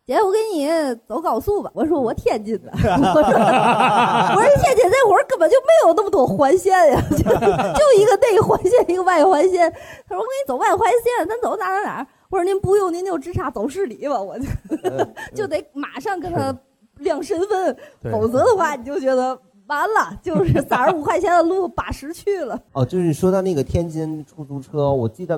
[0.07, 0.69] 姐，我给你
[1.09, 1.69] 走高速吧。
[1.75, 9.69] 我说我天津的， 我说我说天津那会儿根本就没有那么多环线呀，就 就一个内环线，一个外环线。
[10.09, 12.07] 他说我给你走外环线，咱走哪哪哪。
[12.31, 14.45] 我说您不用，您就直插走市里吧，我就
[14.85, 16.57] 嗯就得马上跟他
[16.99, 17.77] 亮身份，
[18.13, 22.57] 否则的话你就觉得完了，就是三十五块钱的路八十去了。
[22.75, 25.37] 哦，就是说到那个天津出租车，我记得，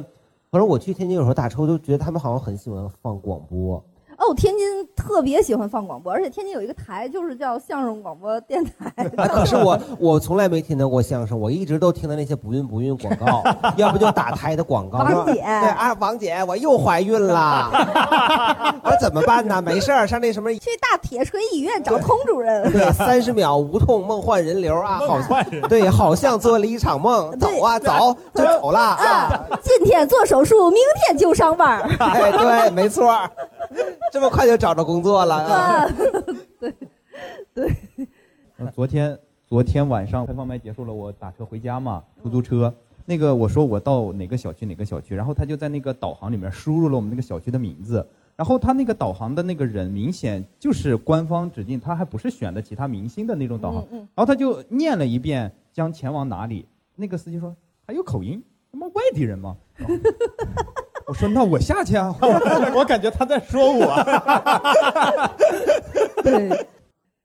[0.50, 3.82] 反正我去天津有时候打车，我就觉得他们好像很喜欢放广播。
[4.18, 8.92] 哦，天津特别喜欢放广播，而且天津有一个台，就是叫相声广播电台。
[9.16, 13.42] 啊，可是我我从来没听到过相声，我一直都听的那些不孕不孕广告，
[13.78, 14.98] 要不就打胎的广告。
[14.98, 17.70] 王姐对啊，王姐，我又怀孕了，
[18.82, 19.62] 我怎么办呢？
[19.62, 22.70] 没事儿，上那什么，去大铁锤医院找佟主任。
[22.72, 25.18] 对，三十秒无痛梦幻人流啊，好
[25.68, 29.04] 对，好像做了一场梦，走啊走，就走了啊。
[29.04, 31.80] 啊，今天做手术，明天就上班。
[31.98, 33.18] 哎，对，没错，
[34.12, 35.86] 这么快就找着工作了
[36.58, 36.74] 对
[37.52, 37.76] 对，
[38.56, 42.74] 呃昨天昨天晚上开放麦结束了，我打车回家嘛，出租车。
[43.04, 53.98] 那个我说我到哪个小区哪个小区，然后他就在那个导航里面输入了我们那个小区的名字，然后他那个导航的那个人明显就是官方指定，他还不是选的其他明星的那种导航，嗯嗯。
[53.98, 56.64] 然后他就念了一遍将前往哪里，
[56.96, 57.54] 那个司机说
[57.86, 59.54] 还有口音，他妈外地人吗？
[61.08, 62.14] 我说那我下去啊，
[62.76, 63.96] 我感觉他在说我。
[66.22, 66.66] 对，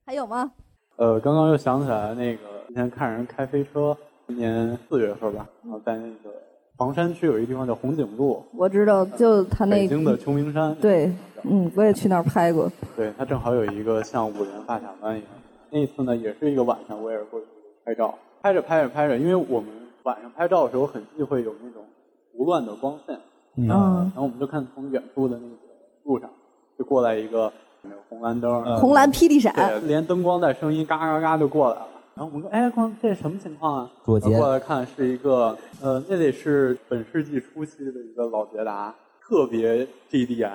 [0.06, 0.50] 还有吗？
[0.96, 6.34] 呃，刚刚又想起来那个之前看人开飞车，今年四月份吧，然后在那个
[6.78, 10.74] 房山区有一个地方叫红景路，我知道，就他那个北京的秋名山。
[10.76, 12.72] 对，嗯，我也去那儿拍过。
[12.96, 15.28] 对，他正好有一个像五连发卡湾一样。
[15.70, 17.48] 那一次呢，也是一个晚上，我也是过去
[17.84, 19.70] 拍照，拍着拍着拍着，因为我们
[20.04, 21.84] 晚上拍照的时候很忌讳有那种
[22.32, 23.20] 胡乱的光线，
[23.56, 23.68] 嗯。
[23.68, 23.80] 然
[24.16, 25.56] 后我们就看从远处的那个
[26.04, 26.30] 路上
[26.78, 29.54] 就过来一个那个红蓝灯，红蓝霹雳闪。
[29.54, 31.88] 对，连灯光带声音嘎嘎嘎就过来了。
[32.16, 33.92] 然后我们说，哎，光这什么情况啊？
[34.04, 40.52] 过来看是一个，呃，那得是本世纪初期的一个老捷达，特别 GDM，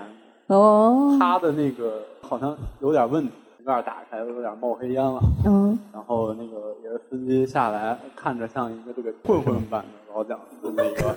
[0.47, 3.33] 哦，它的那个好像有点问题，
[3.69, 5.21] 盖儿打开有点冒黑烟了。
[5.45, 11.15] 嗯，然后那个也是司机下来，看着像一个这个混混版的老蒋的那个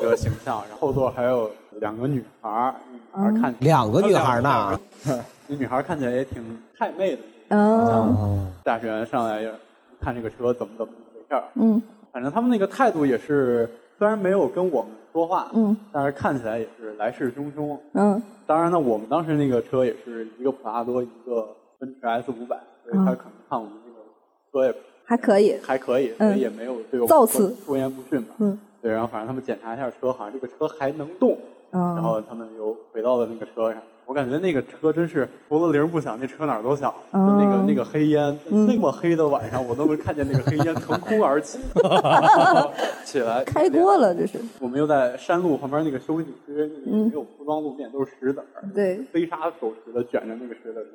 [0.00, 4.80] 一个 形象，然后后座还有两个女孩儿，女孩儿看两个女孩儿呢，
[5.46, 6.42] 那女孩儿看起来也挺
[6.74, 8.50] 太妹的，嗯。
[8.64, 9.52] 驾驶员上来也
[10.00, 11.82] 看这个车怎么怎么回事儿，嗯。
[12.12, 17.76] 反正他们那个态度也是，虽然没有跟我们说话，嗯，但是看起来也是来势汹汹。
[17.92, 18.22] 嗯。
[18.46, 21.46] 当然呢，我们当时那个车也是一个普拉多，一个
[21.80, 23.98] 奔驰 S 五百，所以他可能看我们这个
[24.52, 25.56] 车也还可以。
[25.62, 27.56] 还可以，所嗯以也没有对我们造次。
[27.64, 28.34] 出言不逊吧。
[28.38, 28.58] 嗯。
[28.82, 31.36] 对，然后反正他们检查一下车，好像这个车还能动，
[31.72, 31.80] 嗯。
[31.94, 33.82] 然后他们又回到了那个车上。
[34.06, 36.92] 我感觉那个车真是除了铃不响，那车哪儿都响。
[37.12, 38.66] 就那个哦那个黑烟，嗯。
[38.66, 41.60] 那么黑的晚上，我都能看见那个黑烟腾空而起，
[43.06, 44.38] 起来开锅了，这是。
[44.60, 47.06] 我们又在山路旁边那个休息区，那个嗯。
[47.06, 50.86] 没有铺装路面，都是石子儿，对，飞沙走石的卷着那个石子儿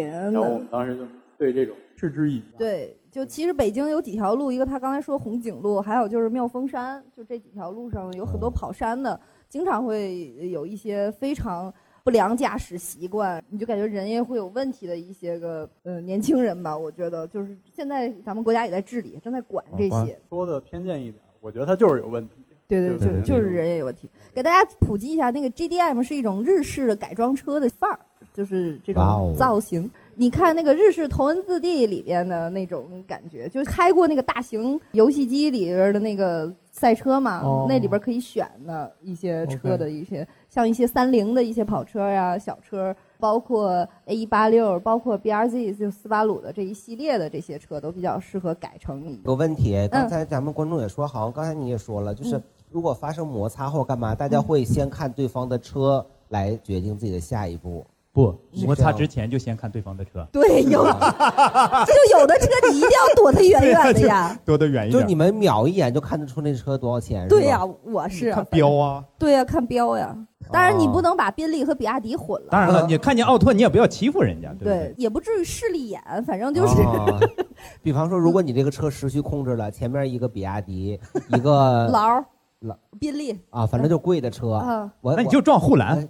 [0.00, 1.02] 然后我们当时就
[1.36, 2.46] 对这种嗤之以鼻。
[2.58, 11.72] 对，就其实北京有几条路，一个他刚才说红景路，还有就是妙峰山，就这几条路上有很多跑山的，经常会有一些非常
[12.04, 16.76] 不良驾驶习惯，你就感觉人也会有问题的一些个呃年轻人吧。
[16.76, 20.18] 我觉得就是现在咱们国家也在治理，正在管这些。
[20.28, 22.34] 说的偏见一点，我觉得他就是有问题。
[22.68, 24.08] 对对，对就就是人也有问题。
[24.32, 28.00] 给大家普及一下，那个 GDM 是一种日式的改装车的范儿，
[28.32, 29.90] 就是这种造型。
[30.14, 37.66] 你看那个日式头文字 D 里边的那种感觉，就是开过那个大型游戏机里边的那个赛车嘛，哦。
[37.68, 52.42] 那里边可以选的一些车的一些，像一些三菱的一些跑车呀、小车，包括 A 一八六，包括 BRZ 就斯巴鲁的这一系列的这些车，都比较适合改成你有个问题，刚才咱们观众也说，好像刚才你也说了，就是嗯。
[52.70, 57.86] 如果发生摩擦或干嘛，大家会先看对方的车来决定自己的下一步。
[58.12, 64.38] 不，是摩擦之前就先看对方的车，对，有， 就有的车你一定要躲得远远的呀。
[64.44, 65.00] 躲得远一点。
[65.00, 69.02] 就你们瞄一眼就看得出那车多少钱，对呀、我是啊看标啊。
[69.18, 70.14] 对呀、看标呀。
[70.50, 72.48] 当然，你哦不能把宾利和比亚迪混了。
[72.50, 74.74] 当然了，你看见奥拓，你也不要欺负人家，对不对？
[74.74, 77.18] 对，也不至于势利眼，反正就是、哦
[77.82, 82.22] 比方说，如果你这个车失去控制了，前面一个比亚迪，一个 劳、
[82.60, 86.08] 劳宾利啊，反正就贵的车，啊，我那你就撞护栏哎，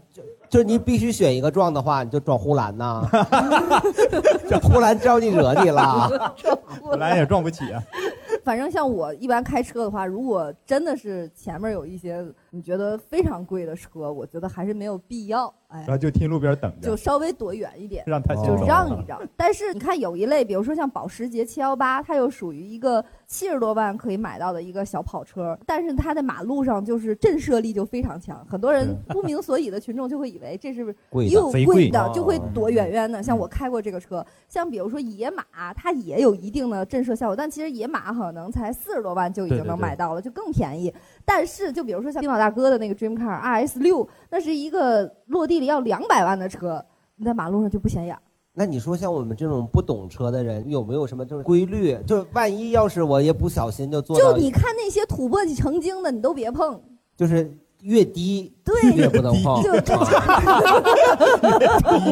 [0.52, 3.02] 就是你必须选一个撞的话，你就撞呼兰呐，
[4.46, 6.36] 这呼兰招你惹你了。
[6.82, 7.82] 呼兰也撞不起啊。
[8.44, 15.50] 反正像我一般开车的话，如果真的是前面有一些你觉得非常贵的车，我觉得还是没有必要。
[15.72, 15.80] 哎。
[15.80, 19.20] 然，后就停路边等着，就稍微躲远一点，就让他先走让一让。
[19.36, 32.12] 但是你看，有一类，比如说像保时捷七幺八，它又属于一个七十多万可以买到的一个小跑车，但是它在马路上就是震慑力就非常强，很多人不明所以的群众就会以为这是贵的又贵贵的，哦。
[32.14, 33.22] 就会躲远远的。
[33.22, 40.92] 像我开过这个车，像比如说野马，它也有一定的震慑效果，但其实野马可能才四十多万就已经能买到了，就更便宜。
[41.24, 46.84] 但是就比如说像丁老大哥的那个 Dream Car RS 六，那是一个落地里要两百万的车，
[47.16, 48.18] 你在马路上就不显眼。
[48.52, 51.96] 那你说像我们这种不懂车的人，有没有什么就是规律？
[52.06, 56.78] 就万一要是我也不小心就坐到，就你看那些土簸箕成精的，你都别碰。
[57.16, 57.50] 就是
[57.82, 59.94] 越低对越不能碰， 就这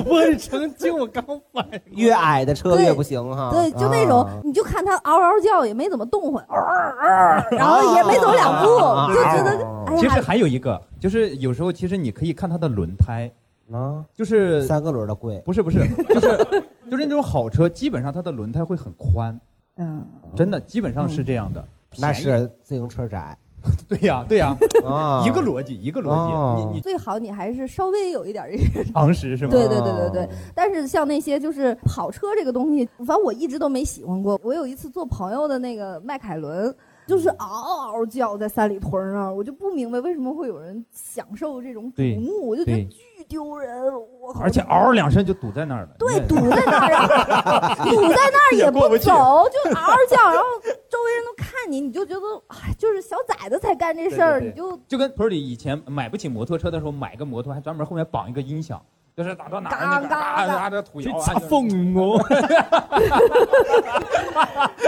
[0.06, 3.50] 我成精，我刚反应越矮的车越不行哈。
[3.52, 13.30] 对，就那种，啊你就看他嗷嗷叫，也没怎么动换，嗷嗷然后也没走两步，啊就觉得哎其实，还有一个，就是有时候其实你可以看它的轮胎，
[13.72, 15.78] 啊，就是三个轮的贵，不是不是，
[16.08, 16.46] 就是
[16.90, 19.38] 就是那种好车，基本上它的轮胎会很宽，
[19.76, 20.04] 嗯，
[20.34, 21.64] 真的基本上是这样的。
[21.98, 23.36] 那是自行车窄。
[23.86, 24.56] 对呀对呀。
[24.86, 29.50] 啊，一个逻辑一个逻哦辑，你你最好你还是稍微有一点这个常识是吗？
[29.50, 34.40] 对对对对对，但是像那些就是跑车这个东西，反正我一直都没喜欢过。
[34.42, 36.74] 我有一次做朋友的那个迈凯伦，
[37.06, 42.98] 就是嗷嗷叫在三里屯上，我就不明白为什么会有人享受这种瞩目，我就觉得巨
[43.30, 43.70] 丢人。
[44.20, 45.88] 我靠而且嗷两声就堵在那儿了。
[45.98, 50.44] 对，堵在那儿啊， 堵在那儿也不走，就嗷嗷叫，然后
[50.90, 58.80] 周围人都看你，你就觉得哎，就是小崽子才干这事儿，你就就跟村里以前买不起摩托车的时候，买个摩托还专门后面绑一个音响，
[59.16, 62.20] 就是打到哪儿那个嘎嘎的土窑啊，风哦。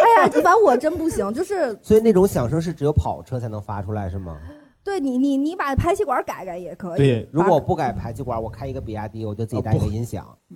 [0.02, 4.36] 哎呀，反正我真不行，就是所以那种响声是只有跑车才能发出来是吗？
[4.84, 6.98] 对你你你把排气管改改也可以。
[6.98, 10.26] 对，如果我不改排气管，我开一个比亚迪，我就自己带一个音响，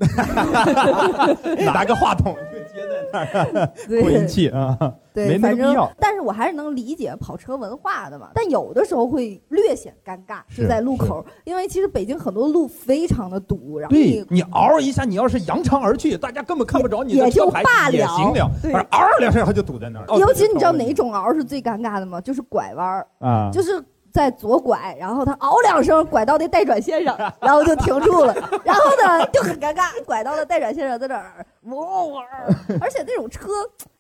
[1.73, 4.77] 拿个话筒就接在那儿， 对扩音器啊，
[5.15, 5.91] 对，没那个反正必要。
[6.01, 8.31] 但是我还是能理解跑车文化的嘛。
[8.35, 20.07] 但有的时候会略显尴尬，是就在路口，因为其实北京很多路非常的堵，然后对你你嗷一下，你要是扬长而去，大家根本看不着你的车牌也罢了行了，对而嗷两声它就堵在那儿。
[20.19, 22.21] 尤其你知道哪种嗷是最尴尬的吗？
[22.21, 23.83] 就是拐弯儿，啊就是
[24.17, 32.25] 在左拐，然后他嗷两声拐到那待转线上，然后就停住了， 然后呢就很尴尬，拐到了待转线上，在那儿嗡嗡，
[32.81, 33.51] 而且那种车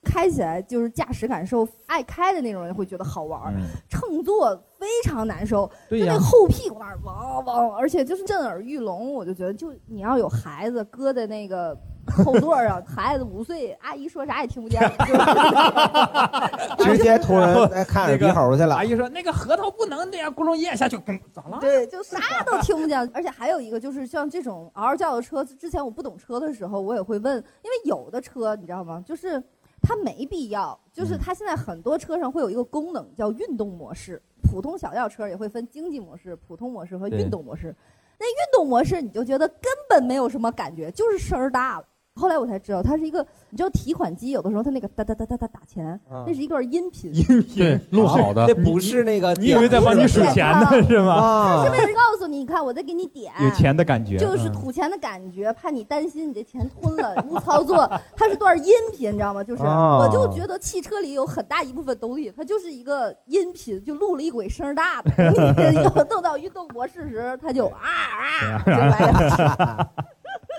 [0.03, 3.53] 开起来就是驾驶感受，爱开的那种人会觉得好玩儿，
[3.91, 6.07] 乘坐非常难受，对呀。
[6.07, 11.77] 就那后屁股那儿嗡嗡，而且就是震耳欲聋，我就觉得就你要有孩子搁在那个。
[12.25, 14.81] 后座上，孩子五岁，阿姨说啥也听不见，
[16.79, 18.77] 直接突然哎看耳鼻喉去了。
[18.77, 21.59] 阿姨说那个核桃不能那样咕噜咽下去，咣咋了？
[21.61, 22.99] 对，就啥都听不见。
[23.13, 29.03] 而且还有一个就是像这种嗷嗷叫的车，之前我不懂车的时候，我也会问，因为有的车你知道吗？
[29.05, 29.43] 就是
[29.83, 37.75] 它没必要，就是它现在很多车上会有一个功能叫运动模式，普通小轿车也会分经济模式、普通模式和运动模式。
[38.19, 41.85] 那运动模式你就觉得根本没有什么感觉，就是声儿大了。
[42.17, 47.15] 后来我才知道，它是一个，你知道提款机有的时候它那个哒哒哒哒哒打钱，啊那是一段音频。
[47.15, 51.13] 音频录好的那不是那个，你以为在帮你数钱呢是吗？
[51.15, 57.89] 啊是为了告诉你，你看我在给你点，有钱的感觉，就是嗯吐钱的感觉，怕你担心你这钱吞了误操作。
[58.17, 59.45] 它是段音频，你知道吗？
[59.45, 65.11] 就是哦我就觉得汽车里有很大一部分东西，它就是一个音频，就录了一轨声大的。
[65.71, 69.91] 你要弄到运动模式时，它就啊啊 就来了。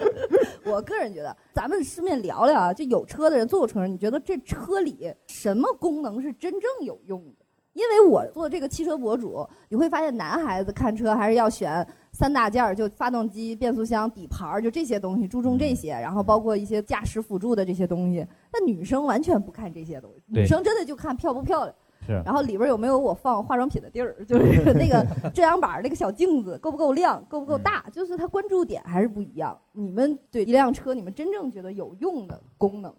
[0.65, 7.45] 我个人觉得，咱们顺便聊聊啊，就有车的人、坐过车你觉得这车里什么功能是真正有用的？
[7.73, 18.25] 因为我做这个汽车博主，你会发现男孩子看车还是要选三大件儿，就发动机、变速箱、底盘儿，就这些东西，注重这些，然后包括一些驾驶辅助的这些东西。
[18.51, 21.75] 那女生完全不看这些东西，女生真的就看漂不漂亮。
[22.07, 29.55] 是然后里边有没有我放化妆品的地儿， 就是那个遮阳板那个小镜子够不够亮，够不够大，就是它关注点还是不一样。
[29.73, 32.91] 你们对一辆车，你们真正觉得有用的功能？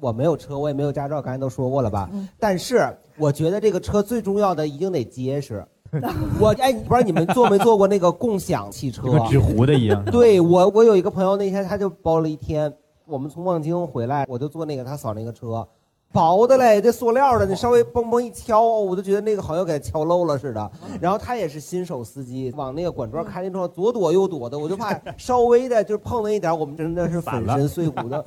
[0.00, 2.10] 我没有车，我也没有驾照，刚才都说过了吧？
[2.12, 2.86] 嗯但是
[3.16, 5.64] 我觉得这个车最重要的一定得结实。
[6.40, 9.10] 我哎，不知道你们坐没坐过那个共享汽车？
[9.10, 10.04] 跟纸糊的一样。
[10.04, 12.72] 对我，我有一个朋友，那天他就包了一天，
[13.06, 15.66] 我们从望京回来，我就坐那个他扫那个车，
[16.12, 20.70] 薄的嘞，这塑料的，你稍微嘣嘣一敲，我就觉得那个好像给敲漏了似的。
[21.00, 28.24] 然后他也是新手司机，往那个管桩开那桩左躲右躲的，我就怕 稍微的就碰了一点，我们真的是粉身碎骨的，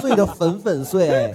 [0.00, 1.32] 碎的粉粉碎。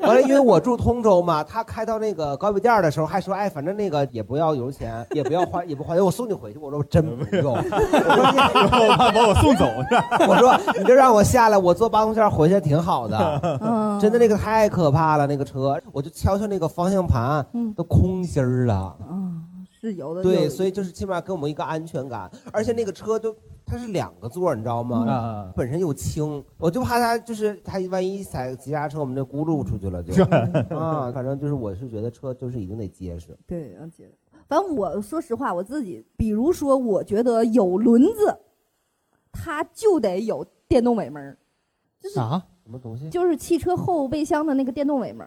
[0.00, 6.58] 完了，因为我住通州嘛，他开到那个高碑店的时候还说，哎，反正那个也不要油钱，也不要花，也不花钱，我送你回去。
[6.58, 10.26] 我说我真不用，我说怕把我送走是吧？
[10.26, 13.40] 我说你就让我下来，我坐八通线回去挺好的。
[13.60, 18.96] 嗯，真的那个太可怕了，那个车，我就敲敲那个方向盘，嗯都空心儿了。
[19.10, 20.22] 嗯，是有的。
[20.22, 23.34] 对，所以就是起码给我们一个安全感，而且那个车就
[23.64, 25.52] 它是两个座，你知道吗？
[25.56, 30.24] 本身又轻，我就怕它就是它万一踩急刹车，我们这轱辘出去了就
[30.76, 33.36] 啊，反正就是我是觉得车就是一定得结实。
[33.46, 34.14] 对，要结实。
[34.48, 38.36] 反正我说实话，我自己，比如说，我觉得有轮子，
[39.30, 41.38] 它就得有电动尾门儿，
[42.20, 42.44] 啊？
[42.70, 43.10] 什么东西？
[43.10, 45.26] 就是汽车后备箱的那个电动尾门，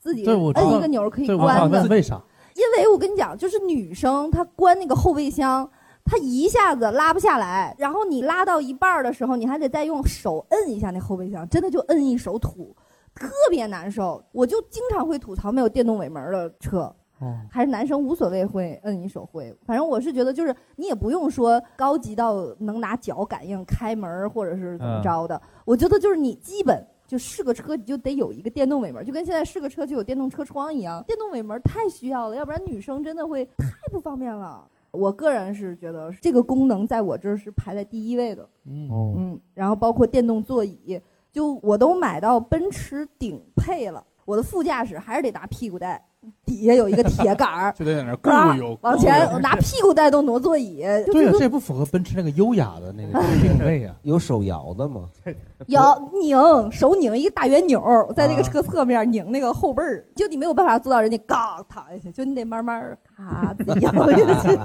[0.00, 1.86] 自己摁一个钮可以关的。
[1.88, 2.20] 为啥？
[2.56, 5.70] 因为我跟你讲，就是女生她关那个后备箱，
[6.04, 12.74] 她一下子拉不下来，然后你拉到一半的时候，你还得再用手摁一下那后备箱，真的就摁一手土，
[13.14, 14.20] 特别难受。
[14.32, 16.92] 我就经常会吐槽没有电动尾门的车。
[17.24, 34.66] 哦，还是男生无所谓会摁一手会，反正我是觉得就是你也不用说高级到能拿脚感应开门儿或者是怎么着的，我觉得就是你基本就是个车你就得有一个电动尾门，就跟现在是个车就有电动车窗一样，电动尾门太需要了，要不然女生真的会太不方便了。
[34.90, 38.44] 我个人是觉得这个功能在我这儿是排在第一位的，
[38.88, 41.00] 哦，嗯，然后包括电动座椅，
[41.32, 46.00] 就我都买到奔驰顶配了，我的副驾驶还是得拿屁股带，
[46.44, 53.94] 底下有一个铁杆儿， 就得在那儿啊固有往前拿屁股带动挪座椅， 就对呀、是这不符合奔驰那个优雅的那个 定位啊。
[54.02, 55.08] 有手摇的吗？
[55.68, 56.36] 摇拧
[56.70, 57.82] 手拧一个大圆钮，
[58.14, 64.58] 在那个车侧面拧那个后背儿，就你没有办法做到人家嘎躺下去，就你得慢慢儿咔自己摇下去，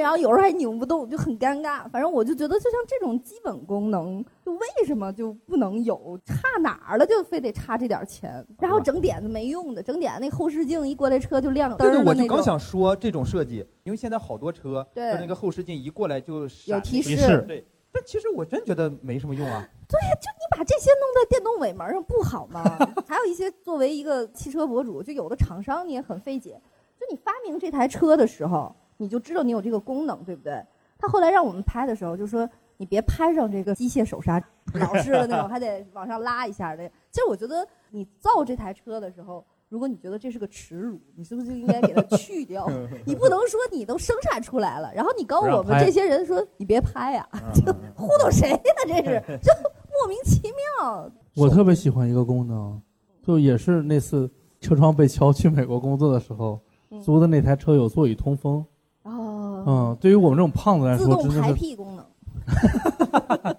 [0.00, 1.88] 然后有时候还拧不动，就很尴尬。
[1.90, 6.18] 反正我就觉得，就像这种基本功能，就为什么就不能有？
[6.26, 7.06] 差哪儿了？
[7.06, 12.04] 就非得差这点儿钱，然后整点子没用的，整点那后视镜一过来车就亮灯对对。
[12.04, 17.64] 我就刚想说这种设计，因为现在好多车，对就那个后视镜一过来就闪有提示提示，对。
[17.94, 19.68] 但其实我真觉得没什么用啊。
[19.86, 22.62] 对呀，就你把这些弄在电动尾门上不好吗？
[23.06, 26.58] 还有一些作为一个汽车博主，就有的厂商你也很费解。
[26.98, 30.64] 就你发明这台车的时候，你就知道你有这个功能，对不对？
[30.98, 32.48] 他后来让我们拍的时候就说，
[32.78, 34.42] 你别拍上这个机械手刹，
[34.72, 36.88] 老式的那种， 还得往上拉一下的。
[37.10, 39.44] 其实我觉得你造这台车的时候。
[39.72, 42.70] 如果你觉得这是个耻辱，你是不是就应该给它去掉？
[43.06, 48.60] 你不能说你都生产出来了，然后你告诉我们这些人说你别拍呀、就糊弄谁呢？
[48.86, 49.02] 这是
[49.42, 49.50] 就
[49.88, 51.10] 莫名其妙。
[51.36, 52.78] 我特别喜欢一个功能，
[53.26, 56.60] 就也是那次车窗被敲去美国工作的时候，
[57.02, 58.62] 租的那台车有座椅通风。
[59.04, 62.04] 哦，嗯，对于我们这种胖子来说，自动排屁功能。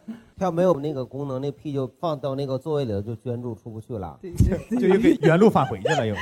[0.44, 4.20] 要没有那个功能，那屁就放到那个座位里头就捐助出不去了。
[4.80, 6.14] 就又给原路返回去了又。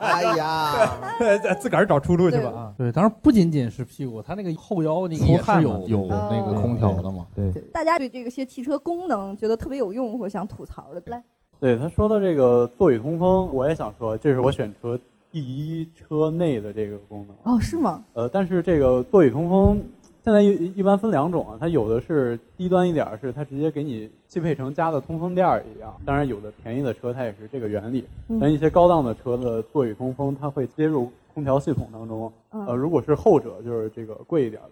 [0.00, 0.98] 哎呀，
[1.58, 2.74] 自个儿找出路去吧啊！
[2.76, 7.26] 对，当然不仅仅是屁股，它那个后腰那个也是有有那个空调的嘛。
[7.34, 11.22] 对，大家对这个些汽车功能觉得特别有用或者想吐槽的，来，
[11.58, 14.98] 对他说的这个座椅通风，我也想说，这是我选车
[15.30, 17.54] 第一车内的这个功能。
[17.54, 18.04] 哦，是吗？
[18.14, 19.82] 呃，但是这个座椅通风
[20.24, 25.94] 现在一一般分两种啊，它有的是低端一点儿，是它直接给你汽配城加的通风垫儿一样。
[26.04, 28.04] 当然，有的便宜的车它也是这个原理。
[28.28, 32.30] 嗯但一些高档的车的座椅通风，它会接入空调系统当中。
[32.50, 34.70] 嗯呃，如果是后者，就是这个贵一点的。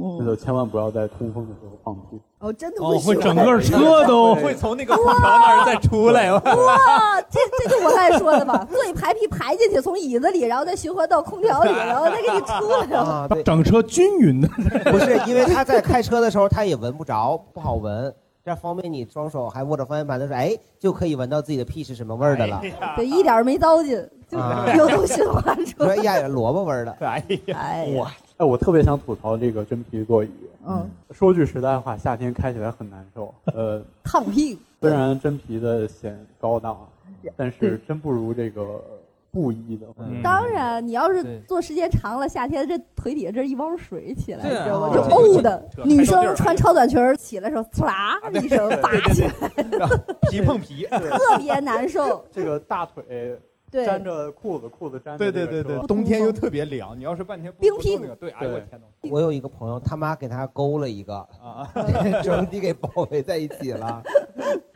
[0.00, 2.20] 那嗯，就千万不要在通风的时候放屁。
[2.38, 6.32] 哦，真的哦，会会整个车都会从那个空调那儿再出来。
[6.32, 6.40] 哇，
[7.28, 13.00] 这这就我刚才说的嘛，座椅排屁排进去，从椅子里，然后再循环到空调里，然后再给你出来了。
[13.00, 14.48] 啊，对，整车均匀的。
[14.90, 18.14] 不是因为他在开车的时候他也闻不着，不好闻。
[18.44, 22.62] 这样方便你双手还握着方向盘的时候，哎，就可以闻到自己的屁是什么味儿的了。
[22.96, 26.20] 对，一点儿没糟践，就啊流动循环出来哎。
[26.20, 26.96] 呀，萝卜味儿的。
[27.00, 30.30] 哎呀，哎呀，哇，哎，我特别想吐槽这个真皮座椅。
[30.66, 33.34] 嗯，说句实在话，夏天开起来很难受。
[33.46, 34.60] 呃， 烫屁股。
[34.80, 36.88] 虽然真皮的显高档，
[37.36, 38.80] 但是真不如这个
[39.32, 39.88] 布艺的。
[39.98, 44.86] 嗯当然，你要是坐时间长了，夏天这腿底下这一汪水起来，知道吗？
[44.86, 45.68] 哦就这呕的。
[45.84, 49.32] 女生穿超短裙起来的时候，呲啦一声拔起来，
[50.30, 50.86] 皮碰皮。
[50.86, 52.24] 特别难受。
[52.30, 53.36] 这个大腿对，
[53.72, 59.10] 粘着裤子，裤子粘着对对对对，冬天又特别凉，你要是半天不冰屁对，哎呦我天哪！
[59.10, 61.68] 我有一个朋友，他妈给他勾了一个，啊，
[62.22, 64.02] 整体给包围在一起了。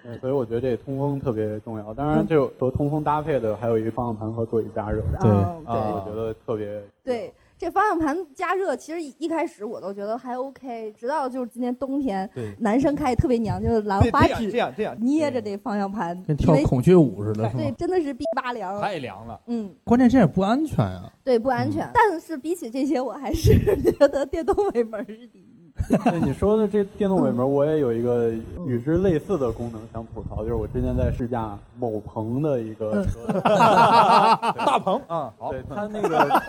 [0.02, 1.94] 对， 所以我觉得这通风特别重要。
[1.94, 7.32] 当然，就和通风搭配的还有一个方向盘和座椅加热，对啊，我觉得特别对，
[7.62, 19.40] 这方向盘加热，其实一一开始我都觉得还 OK，直到就是今年冬天，对男生开特别娘，就是兰对这样花指这样这样捏着这方向盘，跟跳孔雀舞似的，是对，真的是逼巴凉，太凉了。
[19.46, 21.08] 嗯，关键这也不安全呀。
[21.22, 21.88] 对，不安全。
[21.94, 23.56] 但是比起这些，我还是
[23.96, 25.51] 觉得电动尾门是第一。
[26.10, 28.30] 对你说的这电动尾门，我也有一个
[28.66, 36.42] 与之类似的功能想吐槽，就是我之前在试驾某鹏的一个车， 大鹏啊，好，对他那个，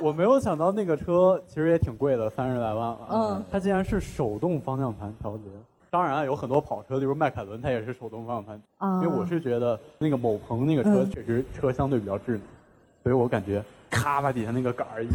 [0.02, 2.98] 我没有想到那个车其实也挺贵的，三十来万了。
[3.10, 5.44] 嗯，它竟然是手动方向盘调节。
[5.90, 8.60] 当然有很多跑车，例如迈凯伦，它也是手动方向盘。
[8.76, 12.42] 啊因为我是觉得那个某鹏那个车嗯确实车相对比较智能，
[13.02, 15.08] 所以我感觉咔把底下那个杆儿一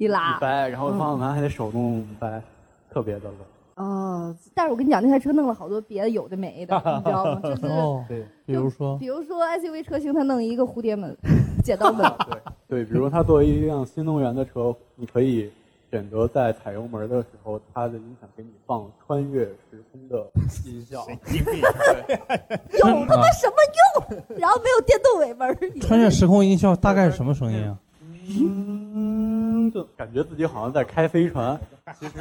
[0.00, 2.42] 一拉一掰，然后嗯方向盘还得手动掰，
[2.90, 3.34] 特别的冷。
[3.74, 7.40] 哦，但是我跟你讲，那台车弄了好多别的有的没的，你知道吗？
[7.44, 11.14] 就是哦，对，比如说比如说 SUV 车型，它弄一个蝴蝶门、
[11.62, 12.10] 剪刀门，
[12.66, 15.52] 对对，比如它作为一辆新能源的车，你可以
[15.90, 20.26] 选择在踩油门的时候，它的音响给你放穿越时空的
[20.64, 21.06] 音效。
[22.72, 23.54] 有他妈什么
[24.08, 24.38] 用？
[24.38, 27.78] 然后没有电动尾门，穿越时空音效大概是什么声音啊？
[28.38, 31.58] 嗯，就感觉自己好像在开飞船，
[31.98, 32.12] 其实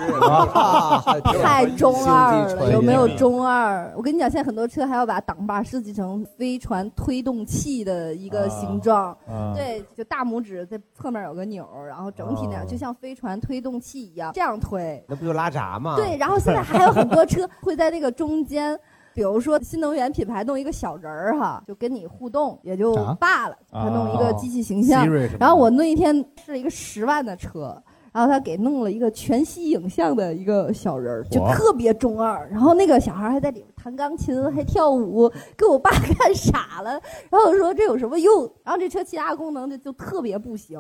[1.42, 3.92] 太中二了，有没有中二？
[3.96, 15.04] 我跟你讲，现在很多车还要把挡把设计成飞船推动器的一个形状，啊对，就大拇指在侧面有个钮，然后整体那样，哦就像飞船推动器一样这样推。
[15.08, 15.96] 那不就拉闸吗？
[16.00, 18.80] 对，然后现在还有很多车会在那个中间。
[19.20, 25.06] 比如说新能源品牌弄一个小人儿哈，就跟你互动也就啊罢了，啊他弄一个机器形象。
[25.38, 27.76] 然后我那一天是一个十万的车，
[28.14, 32.48] 然后他给弄了一个全息影像的一个小人儿，就特别中二。
[32.50, 36.92] 然后那个小孩还在里面弹钢琴，还跳舞，给我爸看傻了。
[37.30, 38.50] 然后我说这有什么用？
[38.64, 40.80] 然后这车其他功能就就特别不行。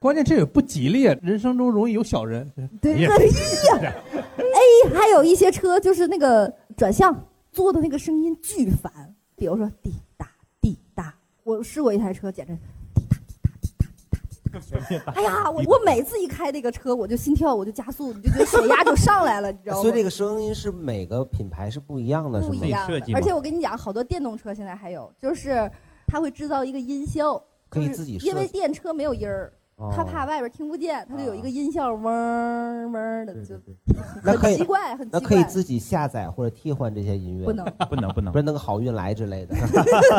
[0.00, 2.50] 关键这也不吉利，人生中容易有小人。
[2.82, 3.94] 对，哎呀哎呀
[4.38, 7.16] ，A 还有一些车就是那个转向
[7.56, 10.30] 做的那个声音巨烦，比如说滴答
[10.60, 12.52] 滴答，我试过一台车，简直
[12.94, 15.12] 滴答滴答滴答滴答滴答。
[15.12, 19.80] 哎呀，我我每次一开那个车，我就心跳，我就加速，你就觉得血压就上来了，你知道吗？
[19.80, 22.42] 所以这个声音是每个品牌是不一样的？
[22.42, 23.00] 不一样的。
[23.14, 25.70] 而且我跟你讲，好多电动车现在还有，就是
[26.06, 29.50] 它会制造一个音效，可以就是自己设因为电车没有音儿。
[29.76, 33.54] 哦他怕外边听不见，他就有一个音效嗡嗡的，就
[34.22, 35.20] 很奇怪，很奇怪。
[35.20, 37.44] 那可以自己下载或者替换这些音乐？
[37.44, 39.54] 不能不能不能不是那个好运来之类的。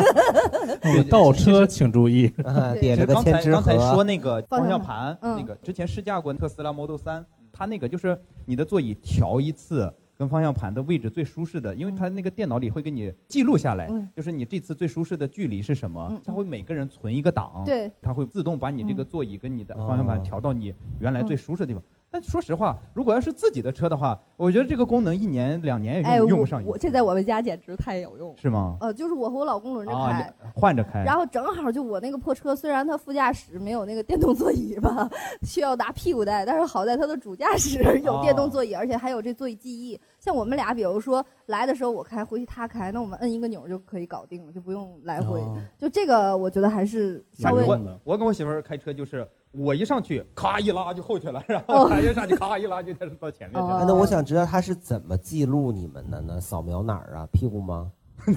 [0.80, 9.92] 对倒车请注意， 啊点了个刚才千纸刚才说那个方向盘盘，那个之前试驾过特斯拉 Model 3，它那个就是你的座椅调一次。
[10.18, 14.08] 跟方向盘的位置最舒适的，因为它那个电脑里会给你记录下来，嗯。
[14.16, 17.88] 就是你这次最舒适的距离是什么嗯，它会每个人存一个档，对。
[18.02, 21.80] 它会自动把你这个座椅跟你的方向哦盘调到你原来最舒适的地方。
[22.10, 28.34] 但说实话，如果要是自己的车的话，我觉得这个功能一年两年也哎，用用不上我这在我们家简直太有用。
[28.38, 28.78] 是吗？
[28.80, 35.08] 呃，就是我和我老公轮着啊，开，你换着开，然后正好就我那个破车，虽然它副驾驶没有那个电动座椅吧，
[35.42, 40.00] 需要拿屁股带，但是好在它的主驾驶 有电动座椅，而且还有这座椅记忆。
[40.18, 45.40] 像我们俩，比如说来的时候我开，回去他开，那我们摁一个钮就可以搞定了，就不用来回。
[45.40, 47.64] 哦就这个，我觉得还是稍微。
[47.64, 53.76] 我我跟我媳妇儿开车就是，我一上去咔一拉就后去了，然哦后她一上去咔一拉就开始到前面去了。
[53.76, 56.40] 啊那我想知道他是怎么记录你们的呢？
[56.40, 57.28] 扫描哪儿啊？
[57.32, 57.90] 屁股吗？
[58.26, 58.34] 没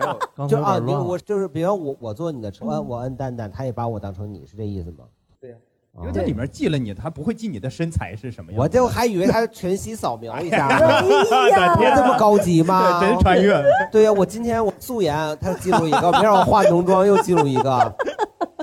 [0.00, 5.04] 有， 刚才就啊，我就是，比方我我坐你的车，我我摁蛋蛋，他也把我当成你是这意思吗？
[5.40, 8.58] 对呀，啊因为这里面记了你，他不会记你的身材是什么样。
[8.58, 12.98] 我就还以为他全息扫描一下， 哎呀我这么高级吗？
[12.98, 13.62] 对真穿越。
[13.92, 17.94] 对呀，我今天我素颜，他记录一个；明儿我化浓妆又记录一个，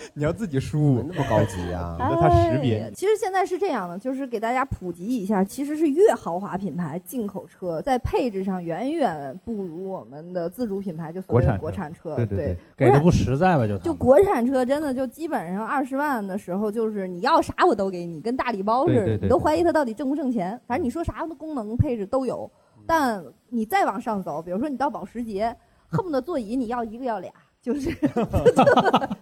[0.14, 1.96] 你要自己输，那么高级啊！
[2.00, 2.92] 那它识别哎。
[2.92, 12.16] 其实现在是这样的，就是给大家普及一下，其实是越豪华品牌进口车在配置上远远不如我们的自主品牌，就所谓的国国产产车。
[12.16, 13.68] 对对对对，给的不实在吧？
[13.68, 20.60] 就就国产车真的就基本上二十万的时候，就是你要啥我都给你，跟大礼包似的，对对对你都怀疑它到底挣不挣钱。
[20.68, 22.50] 反正你说啥的功能配置都有，
[22.86, 25.56] 但你再往上走，比如说你到保时捷，
[25.90, 27.32] 恨不得座椅你要一个要俩。
[27.62, 27.92] 就是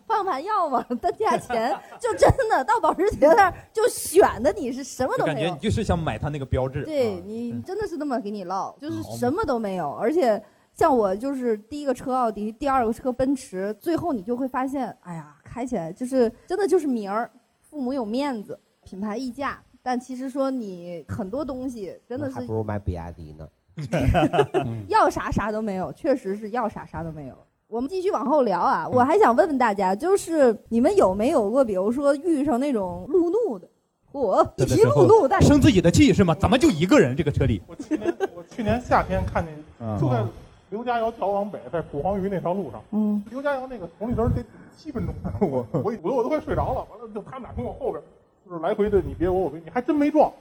[0.05, 0.85] 方向盘要吗？
[1.01, 6.83] 单价钱就真的到保时捷那儿就选的你是什么都没有就感觉你，就是想买它那个标志。
[6.83, 10.41] 对你真的是那么给你唠，就是什么都没有，而且
[10.73, 17.29] 像我就是第一个车奥迪，第二个车奔驰，最后你就会发现，哎呀，开起来就是真的就是名儿，
[17.59, 23.47] 父母有面子，品牌溢价，但其实说你很多东西真的是还不如买比亚迪呢。
[24.89, 27.46] 要啥啥都没有，确实是要啥啥都没有。
[27.69, 33.67] 我们继续往后聊啊，我还想问问大家，就是你们有没有过，比如说遇上那种路怒的，
[34.13, 36.33] 我一提路怒，但生自己的气是吗？
[36.35, 37.61] 怎么就一个人这个车里？
[37.67, 39.99] 我去年我去年夏天看见，嗯。
[39.99, 40.23] 就在
[40.69, 44.41] 刘家窑桥往北，在蒲黄榆那条路上，嗯，刘家窑那个红绿灯得
[44.77, 48.01] 七分钟，我我我我都快睡着了，完了就他们俩从我后边，
[48.45, 50.31] 就是来回的你别我我别你，还真没撞，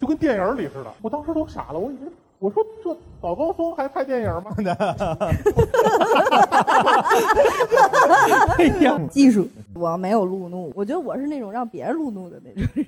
[0.00, 2.10] 就跟电影里似的，我当时都傻了，我以为
[2.42, 4.52] 我说这早高峰还拍电影吗？
[8.58, 12.84] 哎呀，技术，我没有路怒，我觉得我是那种让别人路怒的那种人。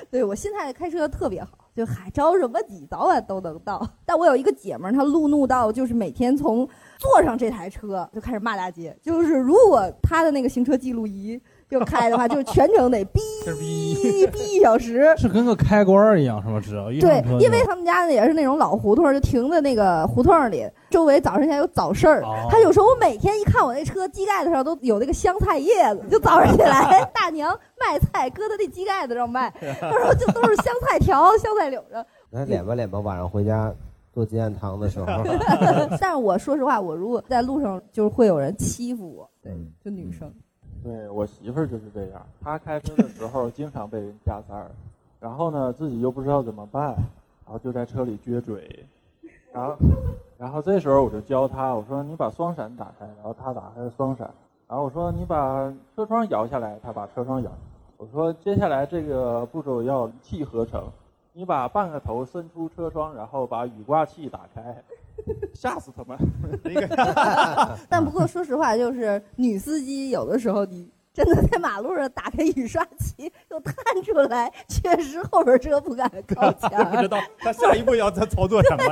[0.10, 3.86] 对我现在开车特别好，就还着什么急，早晚都能到。
[4.06, 6.66] 但我有一个姐们儿，她路怒到就是每天从
[6.96, 11.38] 坐上这台车就开始骂大街，就是如果她的那个行车记录仪
[11.78, 15.12] 就开的话，就是全程得哔哔哔一小时。
[15.18, 16.60] 是跟个开关一样，是吗？
[16.62, 22.22] 只要一对因为他们家也是那种老胡同，就停在那个胡同里，周围早上起来有早市儿。
[22.22, 32.04] 哦他有时候我每天一看我那车机盖子上都有那个香菜叶子，就早上起来 大娘卖菜搁在那机盖子上卖，他说就都是香菜条、香菜柳子。
[32.30, 33.70] 来脸吧脸吧，晚上回家
[34.12, 35.06] 做鸡蛋汤的时候，
[36.00, 39.52] 但是我说实话，我如果在路上就是会有人欺负我，对，
[39.84, 40.32] 就女生。
[40.82, 44.70] 对我媳妇儿就是这样，她开车的时候经常被人加塞儿，
[45.20, 46.94] 然后呢自己又不知道怎么办，
[47.44, 48.86] 然后就在车里撅嘴，
[49.52, 49.76] 然后
[50.38, 54.30] 然后这时候我就教她，我说你把双闪打开，然后她打开了双闪，
[54.68, 57.50] 然后我说你把车窗摇下来，她把车窗摇，
[57.96, 60.84] 我说接下来这个步骤要一气呵成，
[61.32, 64.82] 你把半个头伸出车窗，然后把雨刮器打开，
[65.54, 66.16] 吓死他们。
[67.88, 70.90] 但不过说实话，就是女司机有的时候你。
[71.12, 76.70] 真的在马路上打开雨刷器又探出来，确实后边车不敢靠 前。
[76.90, 78.84] 不知道他下一步要在操作什么。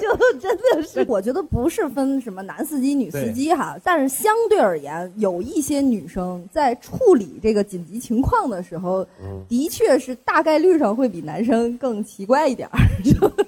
[0.00, 9.06] 就真的是，我觉得不是分什么男司机、女司机哈，但是相对而言，有一些女生在处理这个紧急情况的时候，
[9.48, 12.78] 的确是大概率上会比男生更奇怪一点儿。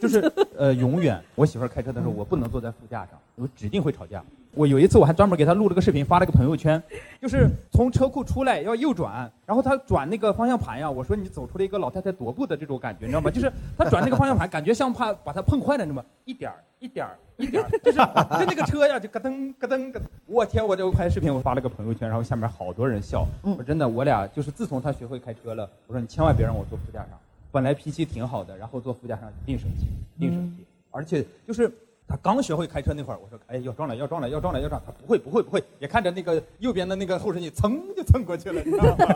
[0.00, 0.20] 就是
[0.56, 4.22] 呃，永远我媳妇儿开车的时候，我不能坐在副驾上，我指定会吵架。
[4.53, 6.82] 我有一次我还专门给他录了个视频，发了个朋友圈，
[7.20, 13.30] 就是从车库出来要右转，然后他转那个方向盘呀，我说你走出了一个老太太踱步的这种感觉，你知道吗？
[13.30, 16.05] 就是他转那个方向盘，感觉像怕把她碰坏了，那么？
[16.24, 20.03] 一点儿一点儿一点儿，就是就那个车呀，就咯噔咯噔咯噔。
[20.26, 23.26] 我天，我就拍视频，我发了个朋友圈，然后下面好多人笑。
[23.42, 27.11] 我真的，我俩就是自从他学会开车了，我说你千万别让我坐副驾上。
[27.53, 29.86] 本来脾气挺好的，然后坐副驾上一定生气，
[30.16, 30.64] 一定生气。
[30.92, 31.72] 而且就是
[32.11, 39.06] 他刚学会开车那会儿，我说哎要撞了要撞了要撞了要撞，他不会不会不会，也看着那个右边的那个后视镜蹭就蹭过去了，你知道吗？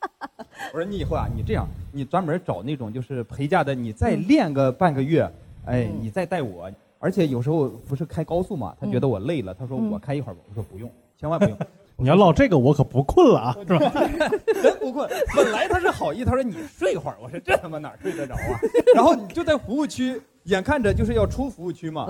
[0.74, 5.26] 我说你以后啊，你这样，你专门找那种就是陪驾的，你再练个半个月，
[5.64, 6.70] 哎，你再带我。
[6.98, 11.56] 而且有时候不是开高速嘛，他觉得我累了，他说我开一会儿吧，我说不用，千万不用。
[11.96, 13.92] 你要唠这个，我可不困了啊，是吧？
[14.60, 15.08] 真不困。
[15.36, 18.58] 本来他是好意，他说你睡一会儿，我说这他妈哪睡得着啊？
[18.94, 22.06] 然后你就在服务区，眼看着就是要出服务区嘛，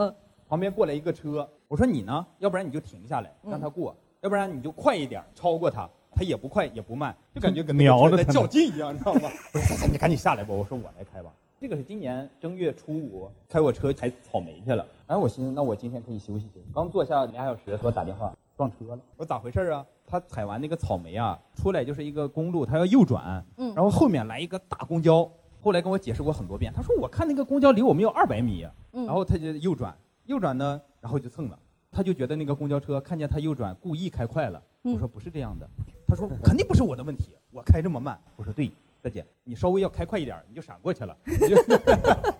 [0.54, 2.24] 旁边过来一个车，我说你呢？
[2.38, 9.28] 要不然你就停下来让他过，要不然你就快一点超过他，他也不快也不慢，就感觉跟那个车在瞄着在较劲一样，你知道吗？
[9.52, 11.32] 我 说你赶紧下来吧，我说我来开吧。
[11.60, 16.66] 这个是今年正月初五开我车采草莓去了，哎，我寻思那我今天可以休息休息。
[16.72, 19.84] 刚坐下俩小时，给我打电话撞车了，我说咋回事啊？
[20.06, 25.28] 他采完那个草莓啊，出来就是一个公路，他要右转，嗯然后后面来一个大公交，
[25.60, 29.92] 后来跟我解释过很多遍，他说我看那个公交离我们有二百米，嗯然后他就右转，
[30.26, 31.58] 右转呢，然后就蹭了，
[31.90, 34.62] 他就觉得那个公交车看见他右转，故意开快了。
[34.84, 35.66] 嗯我说不是这样的，
[36.06, 38.18] 他说肯定不是我的问题，我开这么慢。
[38.36, 38.70] 我说对，
[39.00, 41.56] 大姐，你稍微要开快一点，你就闪过去了，你 就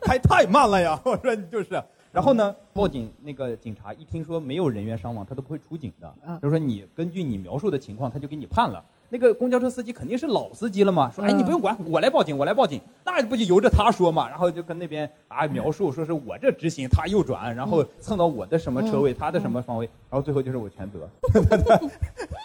[0.02, 1.00] 开太慢了呀。
[1.04, 1.82] 我说你就是。
[2.12, 6.14] 然后呢，报警那个警察一听说没有人员伤亡，他都不会出警的。
[6.26, 8.84] 嗯就说你根据你描述的情况，他就给你判了。
[9.08, 14.28] 那个公交车司机肯定是老司机了嘛，说哎嗯你不用管，我来报警，我来报警，那不就由着他说嘛？
[14.28, 21.08] 然后就跟那边啊描述说是我这直行，他右转，然后蹭到我的什么车位，他的什么方位，然后最后就是我全责。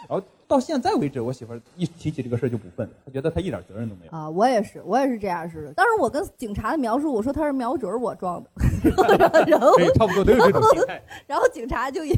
[0.10, 4.12] 然后到现在为止，我媳妇儿一提起这个事儿就不愤，她觉得她一点责任都没有。
[4.12, 5.74] 啊，我也是，我也是这样式的。
[5.74, 8.49] 当时我跟警察的描述，我说他是瞄准我撞的，
[9.47, 11.01] 然后差不多都有这种心态。
[11.28, 12.16] 然后 警察就也，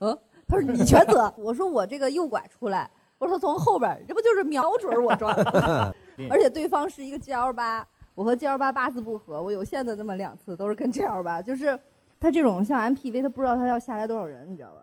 [0.00, 0.16] 嗯，
[0.46, 1.32] 他说你全责。
[1.36, 2.88] 我说我这个右拐出来，
[3.18, 5.94] 我说从后边，这不就是瞄准我撞的？
[6.30, 11.78] 而且对方是一个 G L 八，我和 G L 八八字不合，我有限的那么两次都是跟 G L 八，就是
[12.20, 14.82] 他这种像 M P V，他不知道他要下来多少人，你知道吧？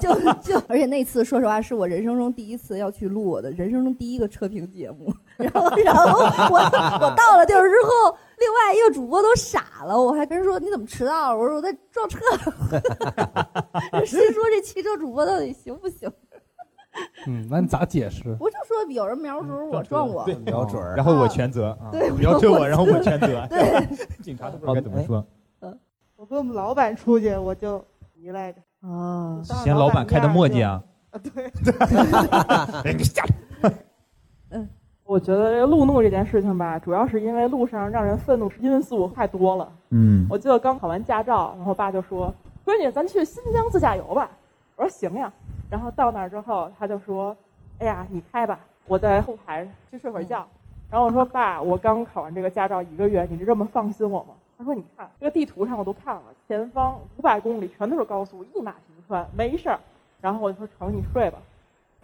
[0.00, 11.38] 就就就， 而且那次说实话是我人生中第一次要去录我的人生中第一个车评节目，然后然后我我到了地儿之后，另外一个主播都傻了，我还跟人说你怎么迟到了？
[11.38, 12.18] 我说我在撞车。
[14.06, 16.10] 谁说这汽车主播到底行不行？
[17.26, 18.36] 嗯，那你咋解释？
[18.38, 23.46] 我就说有人瞄准我撞我，对瞄准儿然后我全责，对瞄准我，然后我全责。
[23.48, 23.86] 对，
[24.22, 25.24] 警察都不知道该怎么说。
[25.60, 25.78] 嗯
[26.16, 27.84] 我跟我们老板出去，我就
[28.14, 28.60] 急来着。
[28.86, 30.80] 啊，嫌老板开的磨叽啊？
[31.10, 31.44] 啊，对。
[32.84, 33.72] 哎，你下来。
[34.50, 34.68] 嗯
[35.04, 39.68] 我觉得这个路怒这件事情吧，主要是因为路上让人愤怒因素太多了。
[39.90, 42.32] 嗯我记得刚考完驾照，然后我爸就说
[42.64, 44.30] ：“闺女，咱去新疆自驾游吧。”
[44.76, 45.30] 我说：“行呀。”
[45.72, 47.34] 然后到那儿之后，他就说
[47.80, 50.46] ：“哎呀，你开吧，我在后排去睡会儿觉。”
[50.92, 59.80] 然后我说：“爸，我刚考完这个驾照一个月，你就这么放心我吗？”他说：“你看这个地图上我都看了，前方五百公里全都是高速，一马平川，没事儿。”
[60.20, 61.38] 然后我就说：“成，你睡吧。”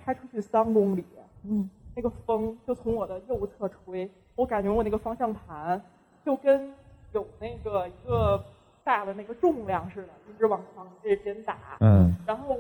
[0.03, 1.05] 开出去三公里，
[1.43, 5.79] 嗯，那个风就从我的右侧吹，我感觉我那个方向盘
[6.25, 6.73] 就跟
[7.13, 8.43] 有那个一个
[8.83, 11.59] 大的那个重量似的，一直往往这边打。
[11.81, 12.57] 嗯然后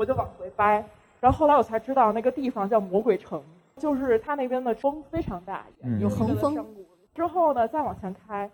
[0.00, 0.82] 我就往回掰，
[1.20, 3.38] 然后后来我才知道那个地方叫魔鬼城，
[3.76, 6.66] 就是它那边的风非常大，嗯有横风。
[7.14, 8.50] 之后呢，再往前开，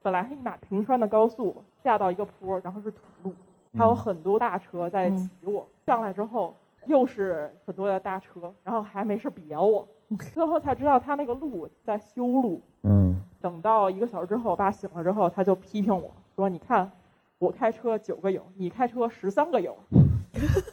[0.00, 3.34] 本来是一马平川的高速，下到一个坡，然后是土路，
[3.76, 5.68] 还有很多大车在挤我。
[5.84, 6.54] 上来之后
[6.86, 9.86] 又是很多的大车，然后还没事别我。
[10.32, 12.62] 最后才知道他那个路在修路。
[12.84, 16.90] 嗯等到一个小时之后，我爸醒了之后，他就批评我说：“你看，
[17.38, 19.76] 我开车九个油，你开车十三个油。”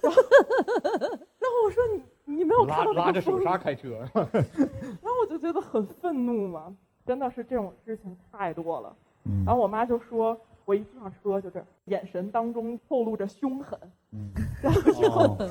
[0.02, 0.22] 然后，
[1.40, 1.84] 然后我说
[2.26, 4.00] ：“你你没有看拉到那个拉着手刹开车。
[4.14, 8.96] 然后我就觉得很愤怒嘛，真的是这种事情太多了。
[9.26, 9.44] 嗯。
[9.46, 13.80] 然后我妈就说，我一上车就这样，眼神当中透露着凶狠。
[14.12, 14.30] 嗯，
[14.62, 15.50] 然后就、哦。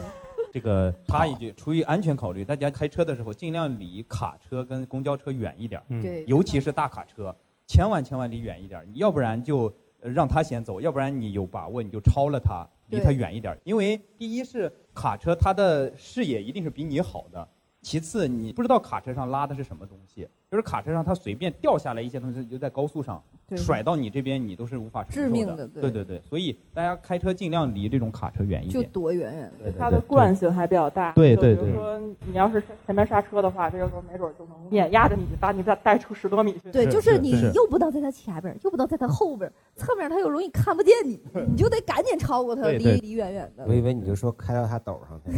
[0.53, 6.25] 这个插一句，出于安全考虑，大家开车的时候尽量离卡车跟公交车远一点对。
[6.27, 7.35] 尤其是大卡车，
[7.67, 13.59] 千万千万离远一点，你要不然就呃让他先走，要不然你有把握你就超了他，离他远一点。
[13.65, 17.49] 因为第一是卡车它的视野一定是比你好的，
[17.81, 23.23] 其次你不知道卡车上拉的是什么东西，就是卡车上它随便掉下来一些东西，就在高速上
[23.57, 28.91] 甩到你这边，你都是无法承受致命的对对对对，所以大家开车尽量离这种卡车远一点就。
[28.91, 29.73] 躲远远的。
[29.79, 31.13] 它的惯性还比较大。
[31.13, 36.71] 对对对就比如说你要是前面刹车的话，这个时候没准就能碾压着你，把你再带出十多米去。
[36.71, 43.73] 对，就是你又不能在他前边，又不能在他后边，侧面他又容易看不见你， 你就得赶紧超过他，离离远远的我。
[43.73, 45.33] 以为你就说开到他斗上去。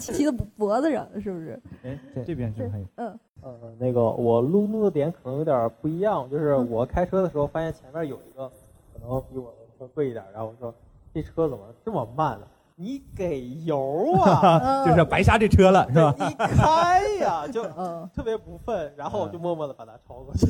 [0.00, 1.60] 骑到脖子上是不是？
[1.82, 2.86] 哎，这边是还有。
[2.96, 8.48] 嗯，呃，那个我路怒的点可能有点不一样，就是我开车的时候发现前面有一个
[8.92, 10.74] 可能比我的车贵一点，然后我说
[11.12, 12.46] 这车怎么这么慢呢？
[12.76, 14.82] 你给油啊！
[14.84, 16.12] 就是白瞎这车了，是吧？
[16.18, 20.46] 你开呀，就嗯特别不忿，然后我就默默的把它超过去。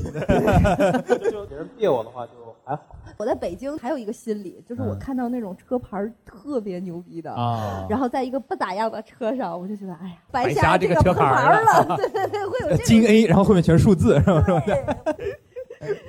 [1.03, 2.33] 就 就别人别我的话就
[2.65, 2.83] 还好。
[3.17, 14.43] 我在北京还有一个心理，就是我嗯看到那种车牌特别牛逼的，啊 然后在一个不咋样的车上，我就觉得哎呀，白瞎瞎这个车牌了， 对对对，会有金 A，然后后面全是数字，是吧？
[14.45, 15.17] 是吧？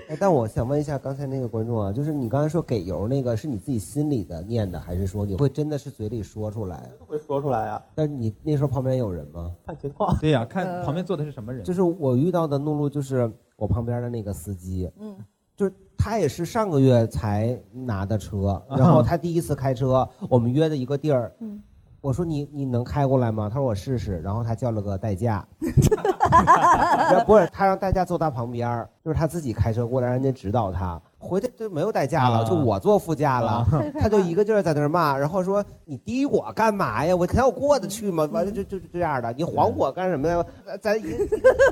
[0.07, 6.89] 哎，但我想问一下刚才那个观众啊，就是你刚才说给油那个，是你自己心里的念的，还是说你会真的是嘴里说出来？
[7.05, 7.83] 会说出来啊。
[7.93, 9.51] 但是你那时候旁边有人吗？
[9.65, 10.15] 看情况。
[10.19, 11.61] 对呀、看旁边坐的是什么人。
[11.63, 15.17] 就是我遇到的怒路，就是我旁边的那个司机，嗯，
[15.55, 21.61] 就是他也是上个月才拿的车，啊然后他第一次开车，我们约的一个地儿，嗯，
[22.01, 23.49] 我说你你能开过来吗？
[23.49, 25.47] 他说我试试，然后他叫了个代驾，
[27.25, 31.01] 不是他让代驾坐他旁边，就是他自己开车过来，让人家指导他。
[31.25, 33.67] 回去就没有代驾了，啊就我坐副驾了啊，
[33.99, 37.15] 他就一个劲儿在那儿骂，然后说你滴我干嘛呀？
[37.15, 38.29] 我才要过得去吗？
[38.31, 40.45] 完了就就就这样的，你晃我干什么呀？
[40.81, 41.03] 咱一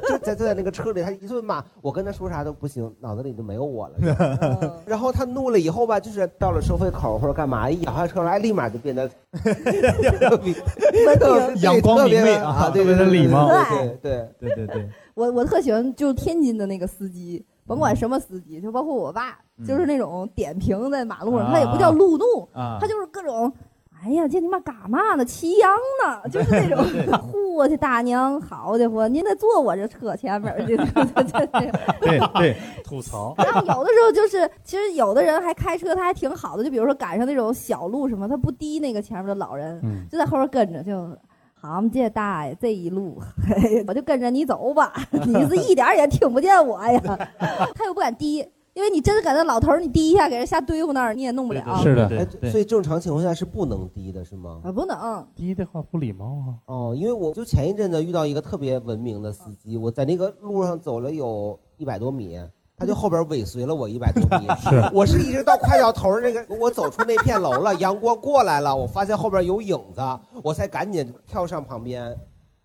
[0.09, 3.95] 就在就在那个车里，他一顿骂，我跟他说啥都不行，脑子里就没有我了。
[3.99, 10.53] 就 然后他怒了以后吧，就是到了收费口或者干嘛，一摇下车来，立马就变得特别
[11.61, 23.51] 阳光明媚啊，啊对对对，特别的礼貌对对对对对，我我特喜欢就是天津的那个司机，甭管什么司机，就包括我爸，就是那种点评在马路上，啊他也不叫路怒，啊他就是各种。
[24.05, 25.23] 哎呀，这你妈干嘛呢？
[25.23, 25.71] 骑羊
[26.03, 26.29] 呢？
[26.29, 26.83] 就是那种，
[27.55, 31.45] 我去大娘，好家伙，您得坐我这车前面儿，就就就就
[32.01, 33.33] 对对， 吐槽。
[33.37, 41.17] 然后有的时候就是，其实有的人还开车，他还挺好的，就比如说赶上那种小路什么，他不滴那个前面的老人，嗯就在后边跟着，就。
[41.55, 44.91] 好嘛，这大爷这一路，嘿我就跟着你走吧，
[45.25, 47.01] 你是一点儿也听不见我呀。
[47.73, 51.61] 他又不敢滴，因为你真的赶那老头儿，你滴一下给人瞎堆乎那儿，你也弄不了。
[51.61, 54.61] 哎所以正常情况下是不能滴的，是吗？
[54.63, 55.27] 啊，不能。
[55.35, 56.57] 滴的话不礼貌啊。
[56.65, 62.39] 哦，因为我就前一阵子遇到一个特别文明的司机，我在那个路上走了有一百多米，
[62.75, 64.47] 他就后边尾随了我一百多米。
[64.67, 70.01] 是我是一直到快到头儿那个，我走出那片楼了，阳光过来了，我发现后边有影子，
[70.43, 72.17] 我才赶紧跳上旁边，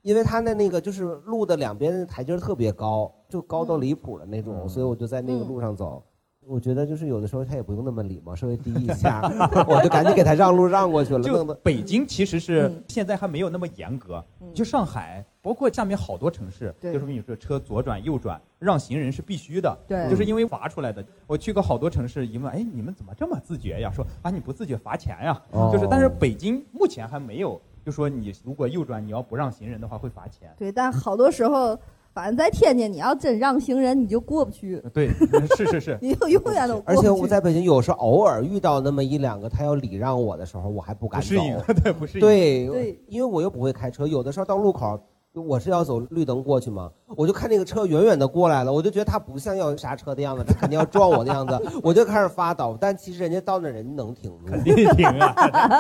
[0.08, 6.02] 因为他的那个就是路的两边的台阶特别高，就高到离谱的那种，所以我就在那个路上走。
[6.46, 9.20] 我觉得就是有的时候他也不用那么礼貌，稍微低一下，
[9.68, 11.22] 我就赶紧给他让路让过去了。
[11.22, 21.04] 就北京其实是嗯现在还没有那么严格，就上海，包括下面好多城市，对就是跟你说车左转右转让行人是必须的，对就是因为罚出来的。
[21.26, 23.92] 我去过好多城市，一问，哎，你们怎么这么自觉呀？
[23.94, 25.42] 说啊，你不自觉罚钱呀。
[25.50, 30.50] 哦就是，但是北京目前还没有，就说你如果右转你要不让行人的话会罚钱。
[30.58, 31.74] 对，但好多时候，
[32.12, 35.08] 反正在天津，你要真让行人，你就过不去，对，
[35.56, 35.98] 是是是。
[36.02, 37.06] 你就永远都过而不去。
[37.06, 41.28] 且我在北京有时候偶尔遇到那么一两个他要礼让我的时候，我还不敢走。
[41.28, 42.20] 不适应， 对，不适应。
[42.20, 45.00] 对对，因为我又不会开车，有的时候到路口，
[45.34, 52.76] 我是要走绿灯过去吗，我就看那个车远远的过来了，我就觉得他不像要刹车的样子，他肯定要撞我的样子， 我就开始发抖。
[52.80, 55.32] 但其实人家到那人能停住，肯定停啊，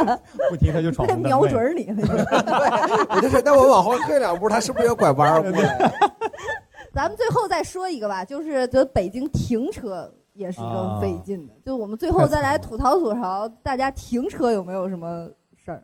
[0.50, 1.22] 不停他就闯红灯。
[1.22, 1.84] 瞄准你。
[1.84, 2.04] 对
[3.16, 5.92] 我就是，那我往后退两步，他是不是要拐弯儿过来？
[6.92, 11.54] 咱们最后再说一个吧，就是觉得北京停车也是更费劲的。
[11.64, 15.82] 就我们最后再来吐槽吐槽，大家停车有没有什么事儿？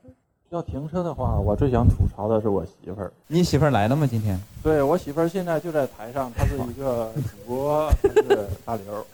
[0.55, 3.13] 要停车的话，我最想吐槽的是我媳妇儿。
[3.27, 4.07] 你媳妇儿来了吗？
[4.09, 4.39] 今天？
[4.63, 9.05] 对我媳妇儿现在就在台上，她是一个主播，她是大刘。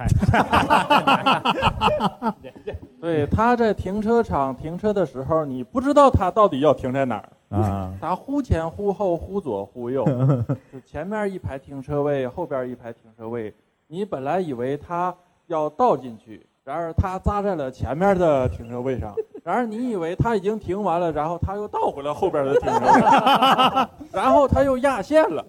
[3.01, 7.91] 对，她在停车场停车的时候，你不知道她到底要停在哪儿啊？
[7.99, 10.05] 她忽前忽后，忽左忽右，
[10.70, 13.53] 就前面一排停车位，后边一排停车位。
[13.86, 15.14] 你本来以为她
[15.47, 19.14] 要倒进去，然而她扎在了前面的停车位上。
[19.51, 25.44] 然而你以为他已经停完了，然后他又倒回来后边的停车位， 然后他又压线了，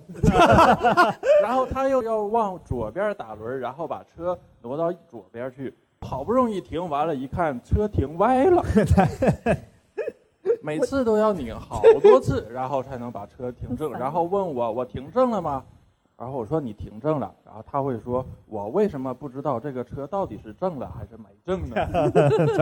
[1.43, 5.71] 然后他又要往左边打轮，然后把车挪到左边去。
[6.03, 8.65] 好不容易停完了，一看车停歪了，
[10.63, 13.91] 每次都要拧好多次，然后才能把车停正。
[13.93, 15.63] 然后问我我停正了吗？
[16.21, 21.75] 然后我说你停正了，然后他会说我为什么不知道这个车到底是正了还是没正呢？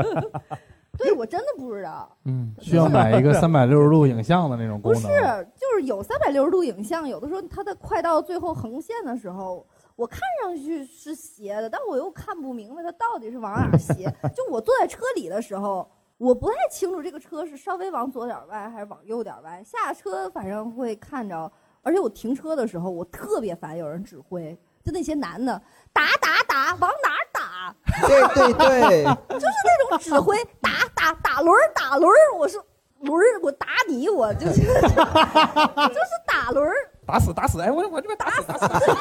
[0.98, 2.10] 对我真的不知道。
[2.24, 5.08] 嗯，需要买一个三百六十度影像的那种功能不。
[5.10, 14.06] 是，就是有三百六十度影像，有的时候它的快到最后横线的时候，我看上去是斜的，但我又看不明白它到底是往哪儿斜。
[14.34, 15.86] 就我坐在车里的时候，
[16.18, 19.62] 我不太清楚这个车是稍微往左点歪还是往右点歪。
[19.66, 21.52] 下车反正会看着，
[21.90, 25.60] 而且我停车的时候，我特别烦有人指挥，就那些男的
[25.92, 27.76] 打打打，往哪儿打？
[28.08, 32.64] 对对对，就是那种指挥打打打轮儿打轮儿，我说
[33.00, 36.76] 轮儿我打你，我就是 就是打轮儿，
[37.10, 37.60] 打死打死！
[37.60, 38.96] 哎，我我这边打死打死，就不知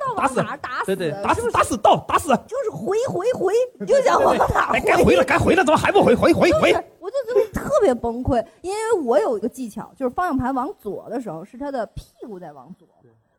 [0.00, 2.28] 道往哪打死对对，的，打死打死到打死！
[2.46, 6.14] 就是回回回，你就想往哪儿哎，该回了该回了，怎么还不回？
[6.14, 6.72] 回回回！
[6.98, 12.88] 我就觉得特别崩溃，因为我有一个技巧，就是方向盘往左的时候是他的屁股在往左，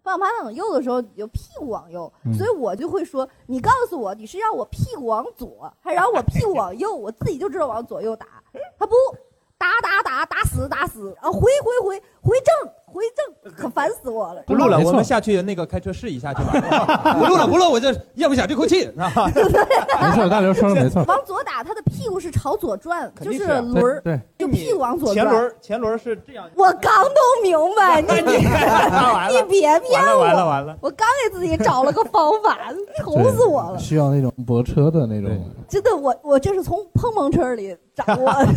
[0.04, 8.26] 方向盘往右的时候有屁股往右，嗯所以我就会说，你告诉我你是让我屁股往左，还是让我屁股往右，我自己就知道往左右打，
[8.78, 8.94] 他不
[9.58, 14.42] 打打打打死打死，啊回回回回正回正，可烦死我了。
[14.48, 17.14] 不录了，我们下去那个开车试一下去吧。
[17.20, 19.12] 不录了，不录，我就咽不下这口气，是吧？
[19.36, 21.04] 没错，大刘说的没错。
[21.04, 25.26] 往左打，他的屁股是朝左转，就是轮儿，对就屁股往左转。
[25.26, 26.50] 前轮前轮是这样。
[26.56, 28.08] 我刚都明白，你
[29.36, 32.58] 你别骗我，完了完了完了我刚给自己找了个方法，
[33.04, 33.78] 愁死我了。
[33.78, 35.30] 需要那种泊车的那种。
[35.68, 38.50] 真的，我我这是从碰碰车里掌握的。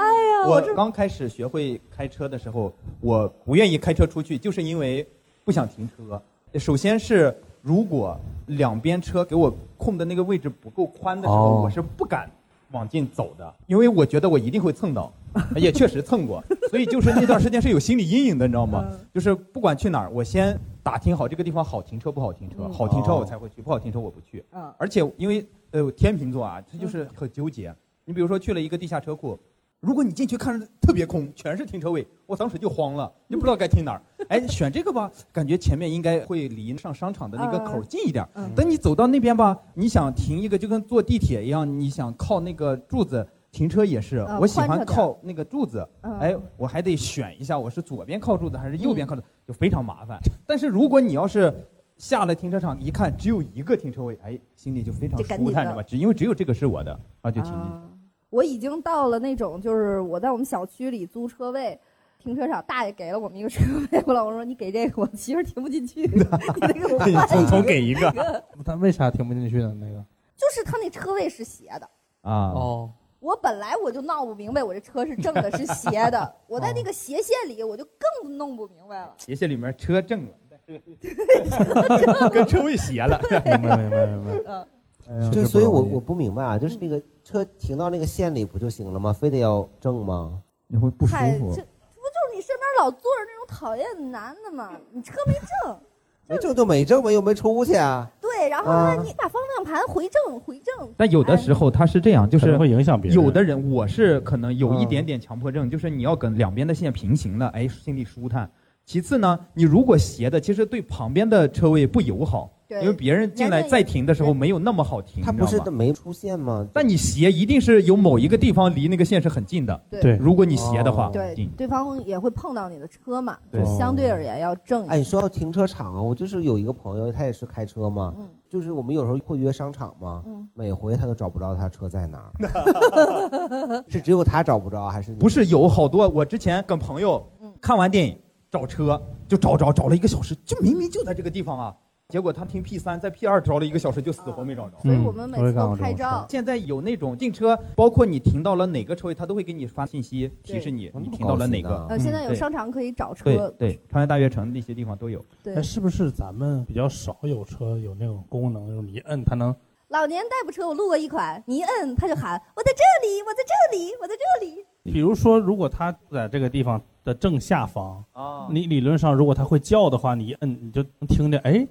[0.00, 5.06] 哎呀，我刚开始学会开车的时候，我不愿意开车出去，就是因为
[5.44, 6.20] 不想停车。
[6.58, 12.30] 首先是如果两边车给我空的那个位置不够宽的时候，哦我是不敢
[12.72, 15.12] 往进走的，因为我觉得我一定会蹭到，
[15.56, 18.84] 也确实蹭过，所以就是那段时间是有心理阴影的，你知道吗？
[19.12, 24.42] 就是不管去哪儿，我先打听好这个地方好停车不好停车，嗯好停车哦我才会去，不好停车我不去。
[24.52, 27.74] 嗯而且因为呃天秤座啊，他就是很纠结。
[28.06, 29.38] 你比如说去了一个地下车库，
[29.80, 34.02] 如果你进去看着特别空，全是停车位，我当时就慌了，就不知道该停哪儿。
[34.28, 38.26] 哎，选这个吧，感觉前面应该会离上商场的那个口近一点。
[38.34, 43.26] 嗯等你走到那边吧，你想停一个就跟坐地铁一样，你想靠那个柱子。
[43.52, 50.20] 停车也是，嗯我喜欢靠那个柱子，嗯哎，我还得选一下，我是左边靠柱子还是右边靠柱子，就非常麻烦。
[50.46, 51.52] 但是如果你要是
[51.96, 55.82] 下了停车场一看只有一个停车位，哎，心里就非常舒坦，是吧？
[55.82, 57.99] 只因为只有这个是我的，啊，就停进去。
[58.30, 61.78] 我已经到了那种，就是我在我们小区里租车位，
[62.18, 63.62] 停车场大爷给了我们一个车
[63.92, 66.22] 位，我老公说你给这个，我媳妇停不进去， 你
[66.60, 68.44] 得给我换总总给一个。
[68.64, 69.74] 他为啥停不进去呢？
[69.80, 70.04] 那个
[70.36, 71.90] 就是他那车位是斜的，
[72.22, 79.12] 啊哦，我本来我就闹不明白，我这车是正的，是斜的， 我在那个斜线里，我就更弄不明白了。
[79.18, 80.30] 斜线里面车正了，
[82.30, 83.20] 跟车位斜了。
[83.44, 84.66] 明白明白明白。
[85.12, 89.12] 嗯就所以我，我不明白啊，就是那个车停到那个线里不就行了吗？
[89.12, 90.40] 非得要正吗？
[90.68, 94.70] 你会不舒服这不就是你身边老坐着那种讨厌的男的吗？
[94.92, 95.76] 你车没正，
[96.28, 98.08] 没正就没正呗，又没出去啊。
[98.20, 100.88] 对，然后啊呢，你把方向盘回正回正。
[100.96, 108.48] 但有的时候他是这样，就是会影响别人有的人我是可能有一点点强迫症，就是你要跟两边的线平行的，哎，心里舒坦。
[108.86, 115.22] 其次呢，你如果斜的，其实对旁边的车位不友好，对因为别人进来再停的时候没有那么好停。
[115.24, 116.66] 他不是没出现吗？
[116.72, 119.80] 但你斜一定是有某一个地方离那个线是很近的。
[119.90, 136.08] 对如果你斜的话，对，对方也会碰到你的车嘛，对相对而言要正一哎，说到停车场啊，我就是有一个朋友，他也是开车嘛，嗯就是我们有时候会约商场嘛，嗯每回他都找不着他车在哪儿， 是只有他找不着还是不是有好多？
[136.08, 138.18] 我之前跟朋友嗯看完电影
[138.50, 141.74] 找车，就找找找了一个小时，就明明就在这个地方啊。
[142.10, 144.76] 结果他停 P 三，在 P 二找了一个小时，就死活没找着。
[144.82, 146.26] 所以我们每次都拍照。
[146.28, 151.86] 现在有那种进车，包括你停到了哪个车位，他都会给你发信息提示你你停到了哪个。
[151.88, 153.48] 呃，现在有嗯商场可以找对车。
[153.58, 155.24] 对，长安大悦城那些地方都有。
[155.42, 159.54] 对哎，是不是咱们比较少有车有那种功能，就是你一摁它能
[159.88, 164.64] 老年代步车我路过一款，你一摁它就喊我在这里，我在这里，我在这里。
[164.84, 171.66] 比如说，如果它在这个地方的正下方，啊你理论上如果它会叫的话，你一摁你就能听见，哎，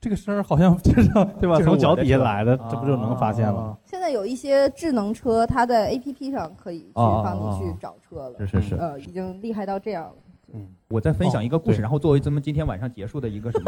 [0.00, 1.08] 这个声儿好像 就是
[1.40, 1.60] 对吧？
[1.60, 3.76] 从脚底下来的，啊这不就能发现了？
[3.84, 8.38] 现在有一些智能车，它在 APP 上可以去哦帮你哦去找车了。
[8.38, 10.12] 是是是呃，已经厉害到这样了。
[10.54, 13.60] 嗯我再分享一个故事，然后作为咱们今天晚上结束的一个什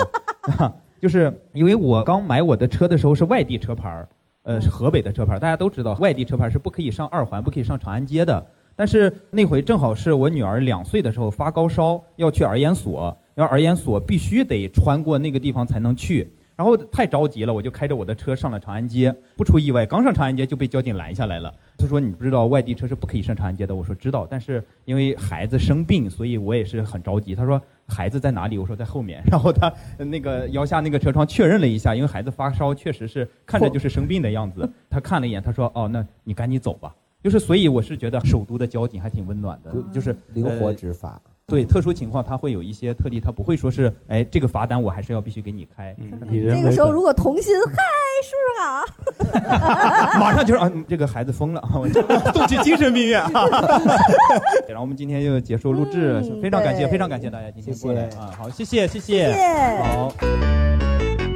[0.59, 4.09] 么， 就是因为我刚买我的车的时候是外地车牌儿，
[4.45, 8.47] 呃，是河北的车牌儿，大家都知道外地车牌是不可以上二环，不可以上长安街的。
[8.81, 16.33] 但是那回正好是我女儿两岁的时候发高烧，要去儿研所，然后儿研所必须得穿过那个地方才能去。
[16.57, 19.14] 然后太着急了，我就开着我的车上了长安街。
[19.37, 21.55] 不出意外，刚上长安街就被交警拦下来了。
[21.76, 27.35] 他说：“你不知道外地车是不可以上长安街的。”我说：“知道。”但是因为孩子生病，所以我也是很着急。
[27.35, 29.70] 他说：“孩子在哪里？”我说：“在后面。”然后他
[30.03, 34.66] 那个摇下那个车窗确认了一下，因为孩子发烧，确实是看着就是生病的样子。
[34.89, 41.21] 他看了一眼，他说：“哦，那你赶紧走吧。”就是，所以我是觉得首都的交警还挺温暖的，就是灵活呃执法。
[41.47, 45.95] 对特殊情况，他会有一些特例，他不会说是，哎，这个罚单我还是要必须给你开。
[46.31, 47.77] 这个时候如果童心，嗨，
[48.23, 50.21] 叔叔好。
[50.21, 51.89] 马上就是啊，这个孩子疯了，我
[52.33, 53.21] 送去 精神病院。
[54.68, 60.14] 然后我们今天就结束录制，非常感谢，非常感谢大家今天过来啊，好，谢谢，谢谢，谢谢好。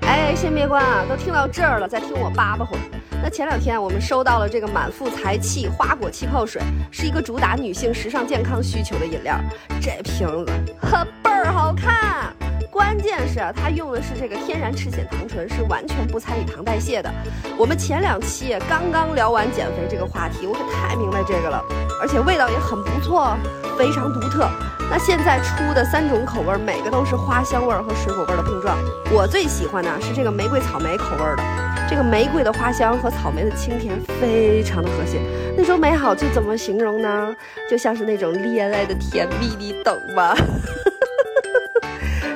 [0.03, 2.81] 哎，先别关啊，都听到这儿了，再听我叭叭会儿。
[3.25, 6.61] 那前两天我们收到了这个满腹才气花果气泡水，
[6.91, 9.35] 是一个主打女性时尚健康需求的饮料。
[9.81, 12.31] 这瓶子呵倍儿好看，
[12.71, 17.11] 关键是，它用的是这个天然赤藓糖醇，是完全不参与糖代谢的。
[17.57, 21.65] 我们前两期刚刚聊完减肥这个话题，我可太明白这个了，
[22.03, 23.35] 而且味道也很不错，
[23.79, 24.47] 非常独特。
[24.91, 28.77] 那现在出的三种口味，每个都是花香味儿和水果味儿的碰撞。
[29.13, 31.43] 我最喜欢的是这个玫瑰草莓口味的，
[31.89, 35.21] 这个玫瑰的花香和草莓的清甜非常的和谐。
[35.57, 37.35] 那种美好就怎么形容呢？
[37.69, 40.35] 就像是那种恋爱的甜蜜，你懂吗？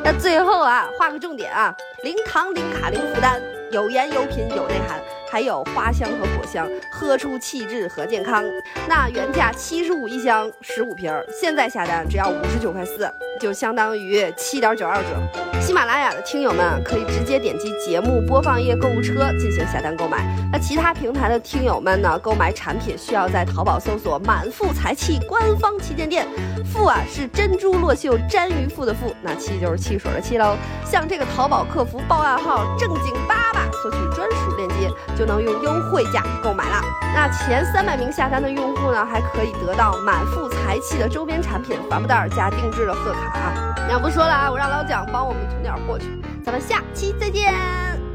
[0.03, 3.40] 那最后啊，画个重点啊，零糖、零卡、零负担，
[3.70, 4.99] 有盐、有品、有内涵，
[5.30, 8.44] 还有花香和果香，喝出气质和健康。
[8.88, 13.10] 那原价七十五一箱，十五瓶，现在下单只要五十九块四，
[13.40, 15.60] 就相当于七点九二折。
[15.60, 20.24] 喜马拉雅的听友们可以直接点击节目播放页购物车进行下单购买。
[20.50, 26.26] 那其他平台的听友们呢，购买产品需要在淘宝搜索“满腹才气”官方旗舰店。
[26.72, 30.56] 富啊是珍珠落绣沾鱼腹的富，那气就是汽水的气喽。
[30.84, 36.82] 向这个淘宝客服报暗号“正经八百”索取专属链接，就能用优惠价购买了。
[37.14, 43.74] 那前三百名下单的用户呢，还可以得到满腹才气的周边产品帆布袋儿加定制的贺卡啊。
[43.88, 46.22] 那不说了啊，我让老蒋帮我们囤点货去。
[46.44, 48.07] 咱们下期再见。